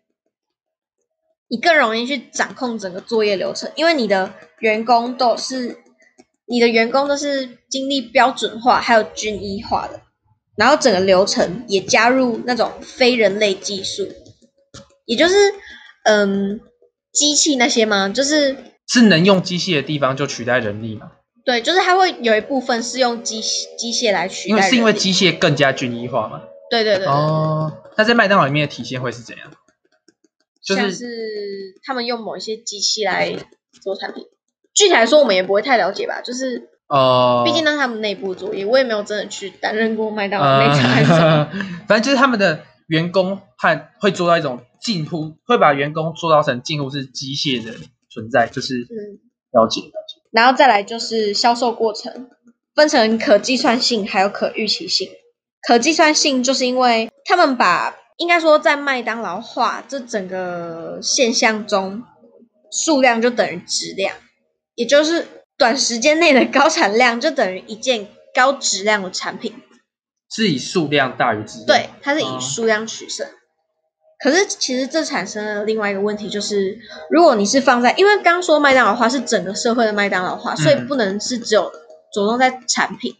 [1.48, 5.78] 你更容易去掌控整个作业流程，因为你的员工都是
[6.46, 10.00] 你的员工都是经历标准化还有均一化的，
[10.56, 14.06] 然后整个流程也加入那种非人类技术，
[15.06, 15.34] 也就是
[16.04, 16.60] 嗯
[17.10, 18.08] 机器那些吗？
[18.08, 21.10] 就是是能用机器的地方就取代人力吗？
[21.44, 23.40] 对，就是它会有一部分是用机
[23.76, 26.42] 机械来取代，因为是因为机械更加均一化嘛。
[26.70, 27.06] 对对对，对。
[27.06, 29.50] 哦，那在麦当劳里面的体现会是怎样？
[30.64, 31.04] 就是、像是
[31.84, 33.34] 他们用某一些机器来
[33.82, 34.24] 做产品，
[34.72, 36.20] 具体来说我们也不会太了解吧。
[36.20, 41.50] 就是哦，毕竟那是他们内部作业，我也没有真的去担任过麦当劳内场。
[41.88, 47.72] 反正就是他们的员工和会做到一种近乎，会把员工做到成近乎是机械的
[48.08, 48.86] 存在，就是
[49.50, 49.80] 了解。
[49.80, 49.90] 嗯
[50.32, 52.28] 然后再来就是销售过程，
[52.74, 55.08] 分成可计算性还有可预期性。
[55.60, 62.02] 可计算性就是因为他们把应该说在麦当劳化这整个现象中，
[62.70, 64.16] 数量就等于质量，
[64.74, 69.54] 也就是短时间内的高产量就等于一件高质量的产品，
[70.34, 71.66] 是以数量大于质量。
[71.66, 73.26] 对，它是以数量取胜。
[73.26, 73.30] 哦
[74.22, 76.78] 可是，其实这产生了另外一个问题，就是
[77.10, 81.64] 如果你是放在，因为刚刚说麦当劳化是整个社会的麦当劳化，嗯，所以不能是只有
[82.12, 83.12] 着重在产品，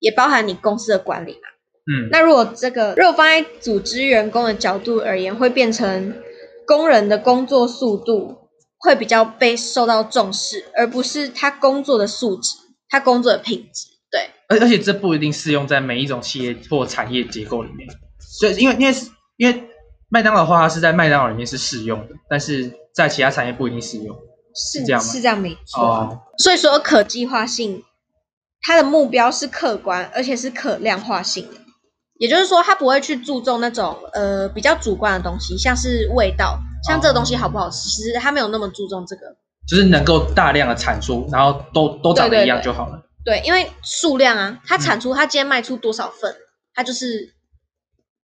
[0.00, 1.48] 也包含你公司的管理嘛。
[1.86, 6.14] 嗯，那如果这个如果放在组织员工的角度而言，会变成
[6.66, 12.56] 工人的工作速度会比较被受到重视，而不是他工作的素质，
[12.88, 13.86] 他工作的品质。
[14.10, 17.88] 对，而而且这不一定适用在每一种企业或产业结构里面。
[18.18, 18.94] 所以，因为因为
[19.36, 19.69] 因为。
[20.10, 24.16] 麦当劳的话，它是在麦当劳里面是适用的，但是在其他产业不一定适用，
[24.54, 25.08] 是这样吗？
[25.08, 25.82] 是这样没错。
[25.82, 26.18] 哦。
[26.38, 27.82] 所以说可计划性
[28.60, 31.60] 它的目标是客观，而且是可量化性的。
[32.18, 39.22] 也就是说，它不会去注重那种呃比较主观的东西，像是味道，像这个东西好不好吃，其实它没有那么注重这个，
[39.66, 43.00] 就是能够大量的产出，然后都都长得一样就好了。
[43.24, 46.36] 对，对，对，对，因为数量啊，它产出，它今天卖出多少份，
[46.74, 47.32] 它就是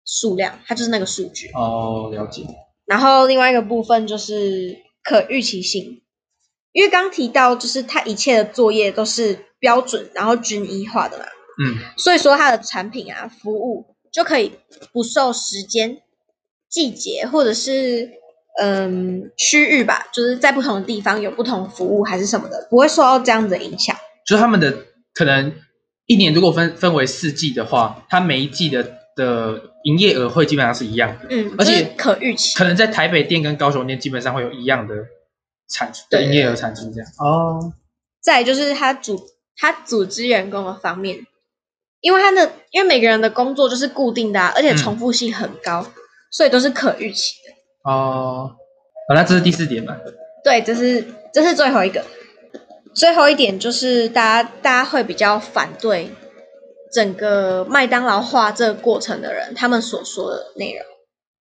[0.05, 1.49] 数量，它就是那个数据。
[1.53, 2.43] 哦，了解。
[2.85, 6.01] 然后另外一个部分就是可预期性，
[6.73, 11.25] 因为刚提到就是它一切的作业都是标准然后均一化的嘛。
[11.63, 14.51] 嗯，所以说它的产品啊，服务就可以
[14.91, 15.99] 不受时间、
[16.69, 18.09] 季节或者是
[18.59, 23.95] 嗯区域吧，就是在不同的地方有不同服务还是什么的，不会受到这样子的影响。
[24.27, 24.75] 就是他们的
[25.13, 25.53] 可能
[26.07, 28.83] 一年如果分分为四季的话，它每一季的
[29.15, 34.95] 的营业额会基本上是一样的，嗯，而且可预期，可能在台北店跟高雄店基本上会有一样的
[35.69, 37.09] 产出对营业额产出这样。
[37.19, 37.73] 哦，
[38.21, 39.19] 再就是他组
[39.55, 41.25] 他组织员工的方面。
[42.01, 45.93] 因为他的，因为每个人的工作就是固定的啊，而且重复性很高，嗯、
[46.29, 47.89] 所以都是可预期的。
[47.89, 48.57] 哦，
[49.07, 49.97] 好，那这是第四点吧？
[50.43, 52.03] 对，这是这是最后一个，
[52.93, 56.09] 最后一点就是大家大家会比较反对
[56.93, 60.86] 整个麦当劳化这个过程的人，他们所说的内容，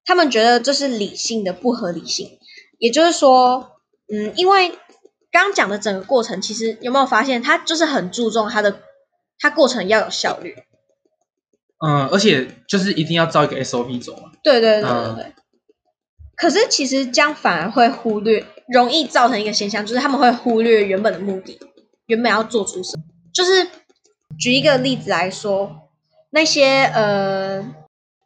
[0.05, 2.38] 他们觉得这是理性的不合理性，
[2.79, 3.73] 也就是说，
[4.12, 4.71] 嗯，因为
[5.31, 8.81] 刚刚讲的整个过程，其实有没有发现，他就是很注重他的。
[9.38, 10.55] 他过程要有效率，
[11.85, 14.31] 嗯，而且就是一定要照一个 SOP 走嘛。
[14.41, 15.25] 对对对对对。
[15.25, 15.35] 嗯、
[16.37, 21.59] 可是其实这样反而会忽略，容易造成一个现象，就是他们会忽略原本的目的，
[22.07, 23.03] 原本要做出什么。
[23.35, 23.67] 就是
[24.38, 25.88] 举一个例子来说，
[26.31, 27.75] 那些呃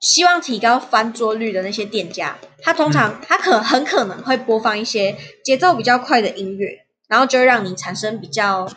[0.00, 8.68] 希望提高翻桌率的那些店家，他通常他可很可能会播放一些节奏比较快的音乐，然后就会让你产生比较。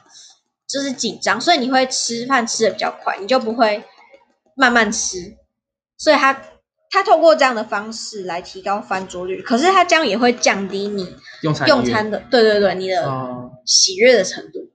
[0.72, 3.84] 就是紧张，所以你会吃饭吃的比较快，你就不会
[4.56, 5.36] 慢慢吃。
[5.98, 6.44] 所以他
[6.92, 13.04] 他透过这样的方式来提高翻桌率，可是他这样也会降低你用餐用餐的，对对对，你的
[13.66, 14.70] 喜悦的程度。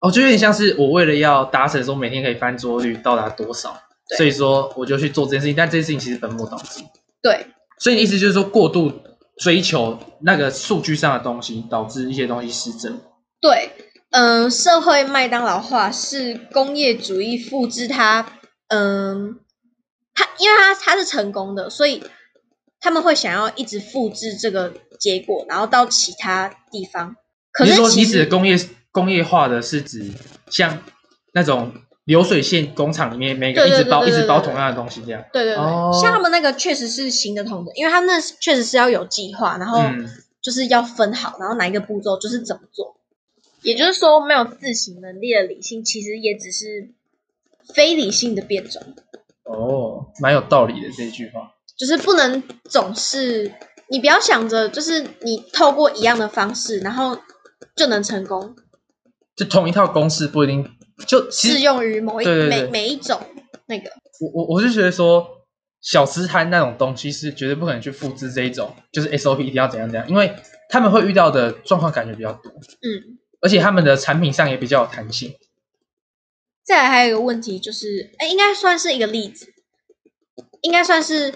[0.00, 3.80] 哦，就有点像是我为了要达成说每天可以翻桌率到达多少，
[4.16, 6.82] 所以说我就去做这件事情，但这件事情其实本末倒置。
[7.22, 7.46] 对，
[7.78, 8.92] 所以你意思就是说过度
[9.38, 13.00] 追求那个数据上的东西，导致一些东西失真。
[13.40, 13.70] 对。
[14.12, 18.26] 嗯、呃，社会麦当劳化是工业主义复制它，
[18.66, 19.38] 嗯，
[20.12, 22.02] 它因为它它是成功的，所以
[22.80, 27.14] 他们会想要一直复制这个结果，然后到其他地方。
[27.52, 28.56] 可是，其实你说你指的工业
[28.92, 30.10] 工业化的是指
[30.50, 30.78] 像
[31.32, 31.72] 那种
[32.04, 35.24] 流水线工厂里面每个一直包一直包同样的东西这样？
[35.32, 39.80] 对对对，哦、像他们那个确实是行得通的，因为他们那确实是要有计划，然后
[40.42, 42.96] 就是要分好，然后哪一个步骤就是怎么做。
[43.62, 46.88] 也就是说，没有自省能力的理性，其实也只是
[47.74, 48.82] 非理性的变种。
[49.44, 51.52] 哦，蛮有道理的这一句话。
[51.76, 53.52] 就是不能总是，
[53.88, 57.18] 你不要想着，就是你透过一样的方式，然后
[57.76, 58.56] 就能成功。
[59.40, 60.70] 就同一套公式不一定
[61.06, 63.18] 就适用于某一每每一种
[63.64, 63.90] 那个。
[64.20, 65.26] 我我我是觉得说，
[65.80, 70.34] 小吃摊那种东西是绝对不可能去复制这一种，就是 SOP 一定要怎样怎样，因为
[70.68, 72.52] 他们会遇到的状况感觉比较多。
[72.52, 73.16] 嗯。
[73.40, 75.34] 而且他们的产品上也比较有弹性。
[76.62, 79.46] 再来还有一个问题就是，哎，应该算是一个例子，
[80.60, 81.32] 应该算是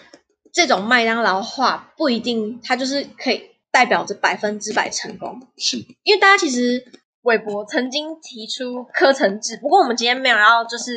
[0.52, 5.48] 这种麦当劳化不一定，它就是可以代表着百分之百成功。
[5.56, 6.84] 是，因为大家其实
[7.24, 10.94] 韦伯曾经提出科层制，不过我们今天没有要就是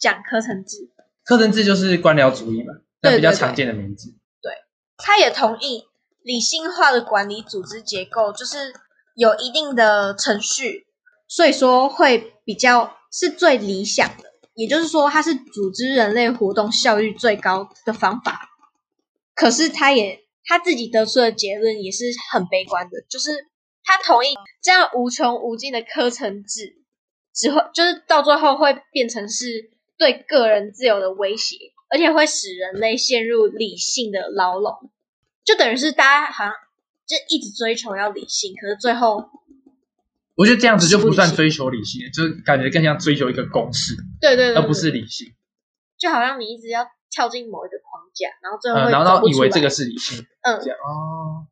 [0.00, 0.90] 讲科层制。
[1.24, 4.08] 科层制就是官僚主义嘛，那比较常见的名字。
[4.42, 4.52] 对，
[4.96, 5.84] 他也同意
[6.22, 8.72] 理性化的管理组织结构，就是。
[9.16, 10.88] 有一定的程序，
[11.28, 18.48] 所以说会比较是最理想的，也就是说，它是组织人类活动效率最高的方法。
[19.36, 23.30] 可是，他也他自己得出的结论也是很悲观的，就是
[23.84, 26.76] 他同意这样无穷无尽的科层制，
[27.32, 31.56] 只会就是到最后会变成是对个人自由的威胁，
[31.90, 34.90] 而且会使人类陷入理性的牢笼，
[35.44, 36.52] 就等于是大家好像。
[37.06, 39.28] 就一直追求要理性，可是最后，
[40.36, 45.34] 我觉得这样子就不算追求理性，就是感觉更像追求一个公式，对对对，而不是理性。
[45.98, 51.46] 就好像你一直要跳进某一个框架，然后最后、嗯、然后以为这个是理性，嗯，这样哦。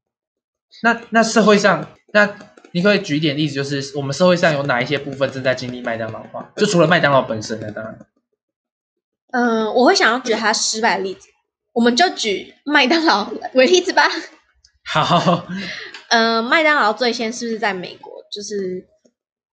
[0.83, 2.37] 那那社会上，那
[2.73, 6.53] 你可以举一点例子，就是我们社会上有哪一些部分正在经历麦当劳化？
[6.57, 7.71] 就除了麦当劳本身呢？
[7.71, 7.99] 当然，
[9.33, 11.29] 嗯，我会想要举它失败的例子，
[11.73, 14.09] 我们就举麦当劳为例子吧。
[14.85, 15.47] 好，
[16.09, 18.87] 呃，麦当劳最先是不是在美国就是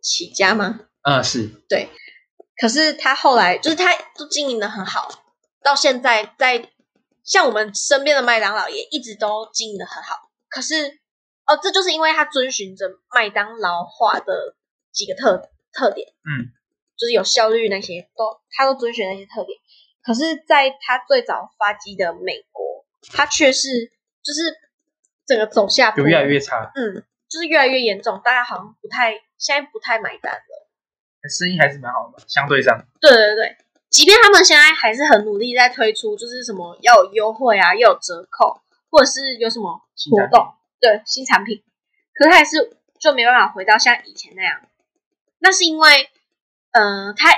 [0.01, 0.79] 起家吗？
[1.01, 1.49] 啊，是。
[1.67, 1.89] 对。
[2.57, 3.85] 可是他后来就是他
[4.17, 5.07] 都经营的很好，
[5.63, 6.69] 到现在在
[7.23, 10.29] 像我们身边的麦当劳也一直都经营的很好。
[10.49, 10.98] 可是
[11.49, 14.55] 哦，这就是因为他遵循着麦当劳化的
[14.91, 16.53] 几个特特点，嗯，
[16.95, 19.57] 就是有效率那些都他都遵循那些特点。
[20.03, 23.91] 可是，在他最早发迹的美国，他却是
[24.23, 24.41] 就是
[25.25, 30.69] 整个走下坡，有越来越差，嗯，就是越来越严重，大家好像不太现在不太买单了。
[31.27, 32.85] 生意还是蛮好的，相对上。
[33.01, 33.57] 对对对，
[33.89, 39.81] 即便他们现在还是很努力在推出，就是什么要有优惠啊，要有折扣，或者是有什么
[40.11, 41.63] 活动，对新产品，
[42.13, 44.61] 可是他还是就没办法回到像以前那样。
[45.39, 46.09] 那是因为，
[46.71, 47.29] 嗯、呃，他。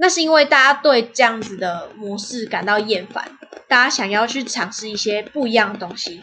[0.00, 3.36] 那是因为大家对这样子的模式感到厌烦，
[3.66, 6.20] 大家想要去尝试一些不一样的东西。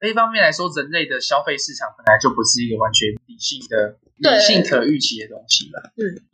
[0.00, 5.92] 另一方面来说，人类的消费市场本来就不是一个完全理性的、理性可预期的东西吧？
[5.96, 6.26] 嗯，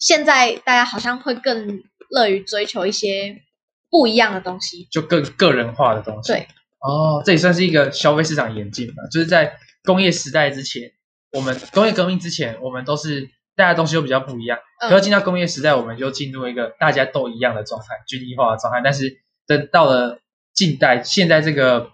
[0.00, 3.40] 现在大家好像会更乐于追求一些
[3.88, 6.32] 不一样的东西，就更个人化的东西。
[6.32, 6.48] 对，
[6.86, 9.02] 哦，这也算是一个消费市场演进吧？
[9.10, 10.92] 就是在工业时代之前，
[11.32, 13.30] 我们工业革命之前，我们都是。
[13.56, 18.80] 大家东西都比较不一样，可是进到工业时代，我们就进入一个大家都一样的状态，均一化的状态。
[18.82, 20.18] 但是等到了
[20.52, 21.92] 近代，现在这个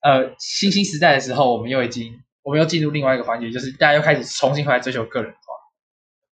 [0.00, 5.38] 呃新兴时代的时候，我们又已经，我们又进入另外一个环节，就是大家又开始重新回来追求个人化。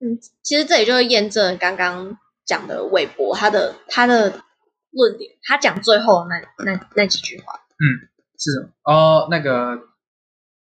[0.00, 4.42] 嗯，其实这里就是验证刚刚讲的韦伯他的他的
[4.90, 7.61] 论点，他讲最后那那那几句话。
[7.82, 8.06] 嗯，
[8.38, 9.76] 是哦，那个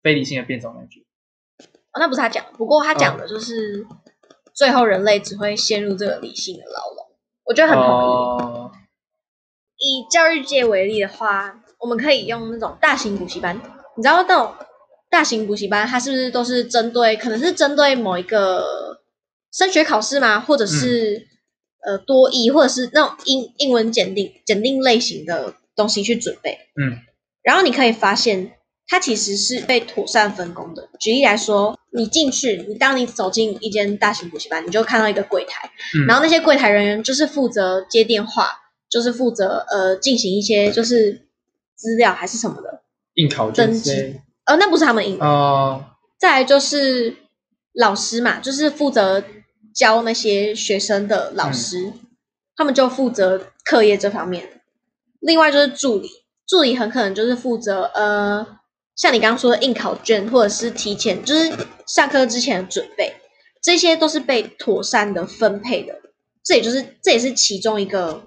[0.02, 1.06] 非理性的变种那句。
[1.92, 3.86] 哦、那不是他讲，不过他讲的就是
[4.52, 7.06] 最后人类只会陷入这个理性的牢笼，
[7.44, 7.92] 我觉得很同意。
[8.42, 8.72] 哦、
[9.78, 13.56] 以教育界为例的话，我们可以用那种大型补习班，
[13.96, 14.54] 你知道那种
[15.08, 19.00] 大型补习班，它是不是都是针对，可能是针对某一个
[19.52, 20.40] 升学考试吗？
[20.40, 21.16] 或者是、
[21.86, 26.58] 嗯、呃多义，或者是那种英英文检定检定类型的东西去准备。
[26.80, 26.98] 嗯，
[27.42, 28.52] 然后你可以发现。
[28.88, 30.88] 它其实是被妥善分工的。
[31.00, 38.48] 举例来说，你进去，你当你走进一间大型补习班，你就看到一个柜台，嗯、然后那些柜台人员就是负责接电话，
[38.88, 41.26] 就是负责呃进行一些就是
[41.74, 42.82] 资料还是什么的
[43.14, 44.20] 应考登记。
[44.44, 45.84] 呃，那不是他们应哦。
[46.16, 47.16] 再来就是
[47.72, 49.24] 老师嘛，就是负责
[49.74, 52.00] 教那些学生的老师，嗯、
[52.54, 54.55] 他们就负责课业这方面。
[55.26, 56.08] 另外就是助理，
[56.46, 58.46] 助理很可能就是负责呃。
[58.94, 61.52] 像你刚刚说的印考卷，或者是提前就是
[61.86, 63.14] 上课之前的准备，
[63.62, 65.94] 这些都是被妥善的分配的。
[66.42, 68.22] 这也就是这也是其中一个，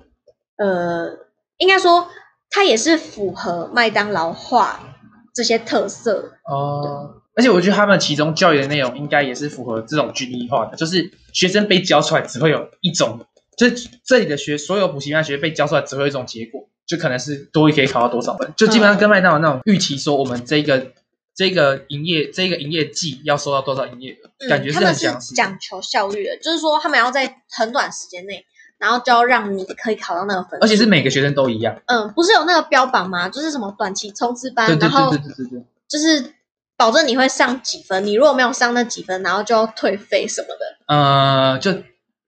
[0.58, 1.18] 呃，
[1.58, 2.08] 应该说
[2.52, 4.95] 它也是符合麦当劳化
[5.34, 7.16] 这些特色哦。
[7.36, 13.26] 而且我觉得他们其中教育的内容应该也是符合这种均一化的，就是学生被教出来只会有一种，
[13.58, 13.66] 就
[14.06, 16.68] 这里的学所有补习班学生被教出来只会有一种结果。
[16.89, 20.91] 就可能是多一可以考到多少分就基本上跟麦当劳那种预期说我们这个
[21.35, 28.43] 这个营业这个营业季要收到多少营业额感觉是很讲讲求效率的就是说他们要在很短时间内
[28.79, 31.79] 然后就要让你可以考到那个分而且是每个学生都一样。
[31.85, 33.29] 嗯不是有那个标榜吗？
[33.29, 35.15] 就是什么短期冲刺班然后
[35.87, 36.33] 就是
[36.75, 40.77] 保证你会上几分你如果没有上那几分然后就要退费什么的。
[40.87, 41.71] 呃就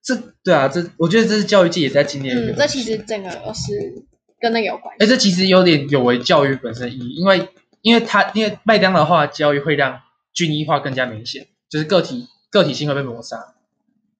[0.03, 4.03] 这对啊这我觉得这是教育界也在今年这其实整个二十
[4.41, 7.47] 跟那个有关系，哎，这其实有点有违教育本身意义，因为，
[7.83, 10.01] 因为它，因为麦当劳化教育会让
[10.33, 13.53] 均一化更加明显，就是个体个体性会被抹杀，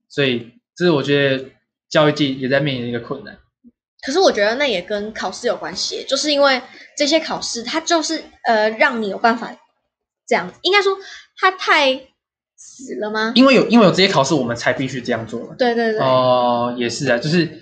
[0.08, 1.46] 所以这是我觉得
[1.90, 3.40] 教育界也在面临一个困难。
[4.06, 6.62] 可是我觉得那也跟考试有关系，就是因为
[6.96, 9.52] 这些考试它就是呃让你有办法
[10.28, 10.96] 这样子，应该说
[11.38, 12.00] 它太
[12.56, 13.32] 死了吗？
[13.36, 15.56] 因为有因为有这些考试，我们才必须这样做嘛。
[15.58, 16.00] 对对对。
[16.00, 17.61] 哦、呃，也是啊，就是。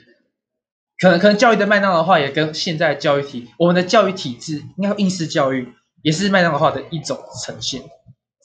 [1.00, 7.82] 可能可能教育的麦当劳化也跟现在的教育体，我们的教育体制应该应试教育也是麦当劳化的一种呈现，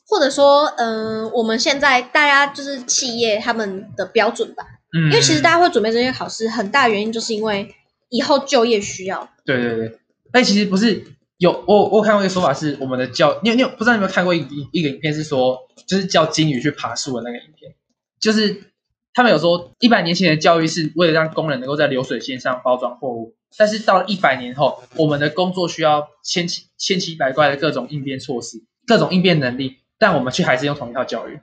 [0.06, 4.64] 或者说，嗯、呃，我们现在大家就是企业他们的标准吧，
[4.96, 7.74] 嗯，因为其实大家会准备这些考试，很大原因就是因为
[8.10, 9.28] 以后就业需要。
[9.44, 9.98] 对对对，
[10.30, 11.04] 但其实不是
[11.38, 17.74] 有我我有看过一个说法是，我们的教你有你有不知道你有没有看过一一一个影片是说，就是教金鱼去爬树的那个影片，
[18.20, 18.70] 就是。
[19.14, 31.38] 他们有说，一百年前的教育是为了让工人能够在流水线上包装货物，但是到了一百年后，我们的工作需要千奇千奇百怪的各种应变措施、各种应变能力，但我们却还是用同一套教育，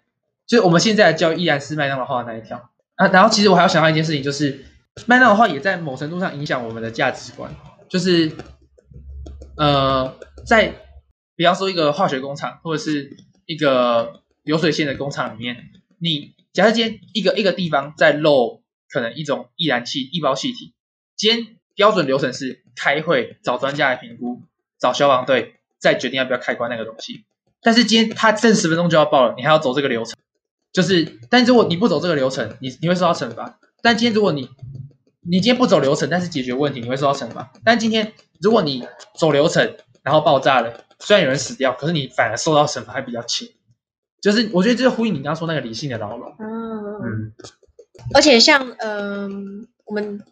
[0.47, 3.07] 所以我们现在的教育依然是麦当劳化的那一条啊。
[3.07, 4.65] 然后，其实我还要想到一件事情，就是
[5.05, 7.55] 麦当劳化也在某程度上影响我们的价值观，
[7.87, 8.33] 就是
[9.55, 10.13] 呃，
[10.45, 10.73] 在
[11.37, 13.15] 比方说一个化学工厂或者是
[13.45, 15.55] 一个流水线的工厂里面，
[15.97, 16.33] 你。
[16.53, 20.73] 假设今天一个一个地方在漏可能一种易燃气、易爆气体，
[21.15, 24.41] 今天标准流程是开会找专家来评估，
[24.79, 27.23] 找消防队再决定要不要开关那个东西。
[27.61, 30.17] 但是今天它剩十分钟就要爆了，你还要走这个流程，
[30.73, 33.59] 就是，但如果你不走这个流程，你你会受到惩罚。
[33.81, 34.49] 但今天如果你
[35.21, 37.53] 你今天不走流程，但是解决问题，你会受到惩罚。
[37.63, 38.85] 但今天如果你
[39.15, 43.47] 走流程，然后爆炸了，虽然有人死掉，可是你反而受到惩罚还比较轻。
[44.21, 46.35] 就是我觉得这是呼应你刚刚说那个理性的牢笼。
[46.39, 47.33] 嗯嗯。
[48.13, 49.29] 而且像嗯、呃，
[49.85, 50.23] 我们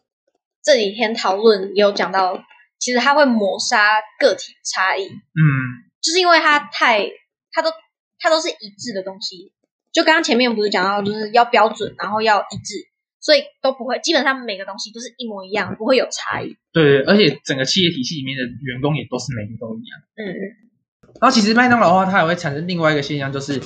[0.63, 2.43] 这几天讨论也有讲到，
[2.77, 5.05] 其实它会抹杀个体差异。
[5.05, 5.41] 嗯。
[6.01, 7.09] 就是因为它太，
[7.51, 7.71] 它都
[8.19, 9.51] 它都是一致的东西。
[9.91, 12.87] 就刚刚前面不是讲到，就是要标准，然后要一致。
[13.21, 16.55] 所以都不会，基本上每个东西都是一模一样，不会有差异。
[16.71, 19.99] 对对，而且整个企业体系里面的员工也都是每个都一样。
[20.15, 20.68] 嗯嗯。
[21.19, 23.61] 然后其实麦当劳的话，它也会产生另外一个现象，就是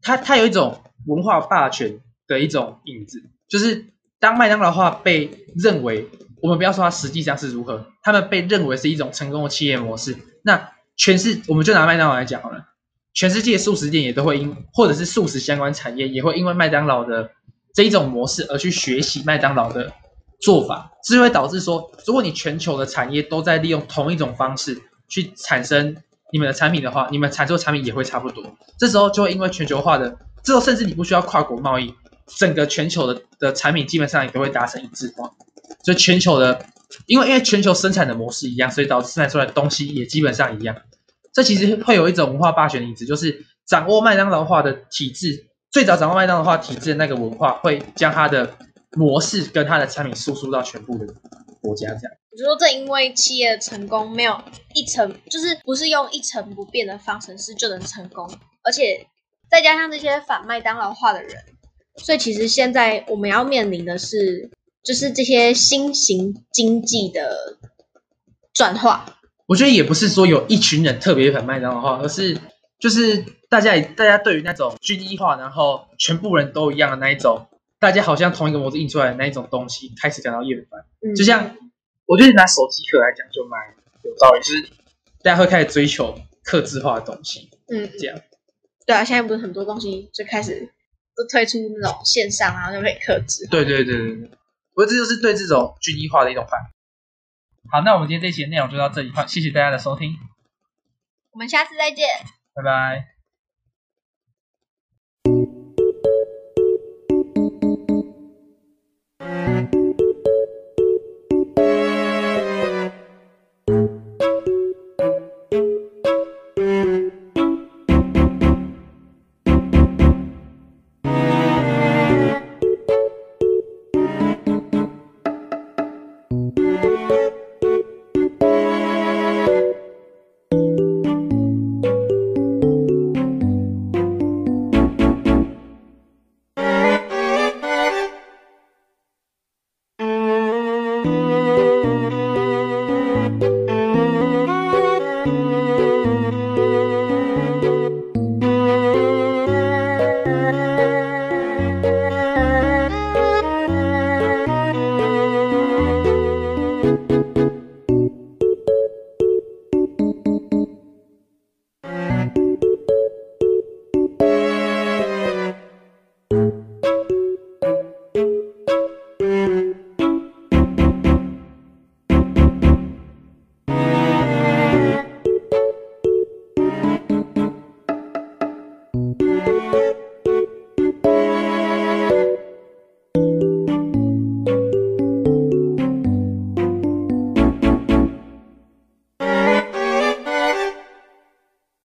[0.00, 3.86] 它它有一种文化霸权的一种影子，就是
[4.18, 6.08] 当麦当劳的话被认为，
[6.42, 12.66] 我们不要说它实际上是如何，他们被认为是一种成功的企业模式，那全世我们就拿麦当劳来讲好了，
[13.14, 17.30] 全世界速食店也都会因，或者是速食相关产业也会因为麦当劳的。
[17.74, 19.90] 这一种模式而去学习麦当劳的
[20.42, 25.96] 做法，是会导致说，如果你全球的产业都在利用同一种方式去产生
[26.32, 28.42] 你们的产品的话，你们产出的产品也会差不多。
[28.78, 31.94] 这时候就会因为全球化的，这时候甚至你不需要跨国贸易，
[32.38, 35.30] 整个全球的的产品基本上也都会达成一致化。
[35.84, 36.64] 所以全球的，
[37.06, 40.74] 因为因为全球生产的模式一样，所以导致生产出来的东西也基本上一样。
[41.32, 45.46] 这其实会有一种文化霸权的影子，就是掌握麦当劳化的体制。
[45.70, 48.56] 最早掌握麦当劳化体制的那个文化，会将它的
[48.92, 51.06] 模式跟它的产品输出到全部的
[51.62, 52.12] 国家，这样。
[52.32, 54.38] 你说这因为企业的成功没有
[54.74, 58.28] 一成，就是不是用一成不变的方程式就能成功，
[58.62, 59.06] 而且
[59.50, 61.36] 再加上这些反麦当劳化的人，
[61.96, 64.50] 所以其实现在我们要面临的是，
[64.82, 67.58] 就是这些新型经济的
[68.52, 69.18] 转化。
[69.46, 72.36] 我觉得也不是说有一群人特别反麦当劳化，而是
[72.78, 73.24] 就是。
[73.52, 77.48] 大家大家对于那种均一化，然后全部人都一样的那一种，
[77.82, 80.86] 大家好像同一个模子印出来的那一种东西，开始感到厌烦。
[81.00, 81.56] 嗯、就像
[82.06, 83.58] 我觉得拿手机壳来讲，就蛮
[84.04, 84.72] 有道理，就是
[85.24, 87.50] 大家会开始追求刻字化的东西。
[87.66, 88.16] 嗯，这样。
[88.86, 90.72] 对啊，现在不是很多东西就开始
[91.16, 93.48] 都推出那种线上，然后就可以客制。
[93.50, 96.60] 对对对对对，不过这就是对这种均一化的一种反。
[97.68, 100.14] 好，那我们今天这期的内容就到这里，好，谢谢大家的收听，
[101.32, 102.06] 我们下次再见，
[102.54, 103.11] 拜拜。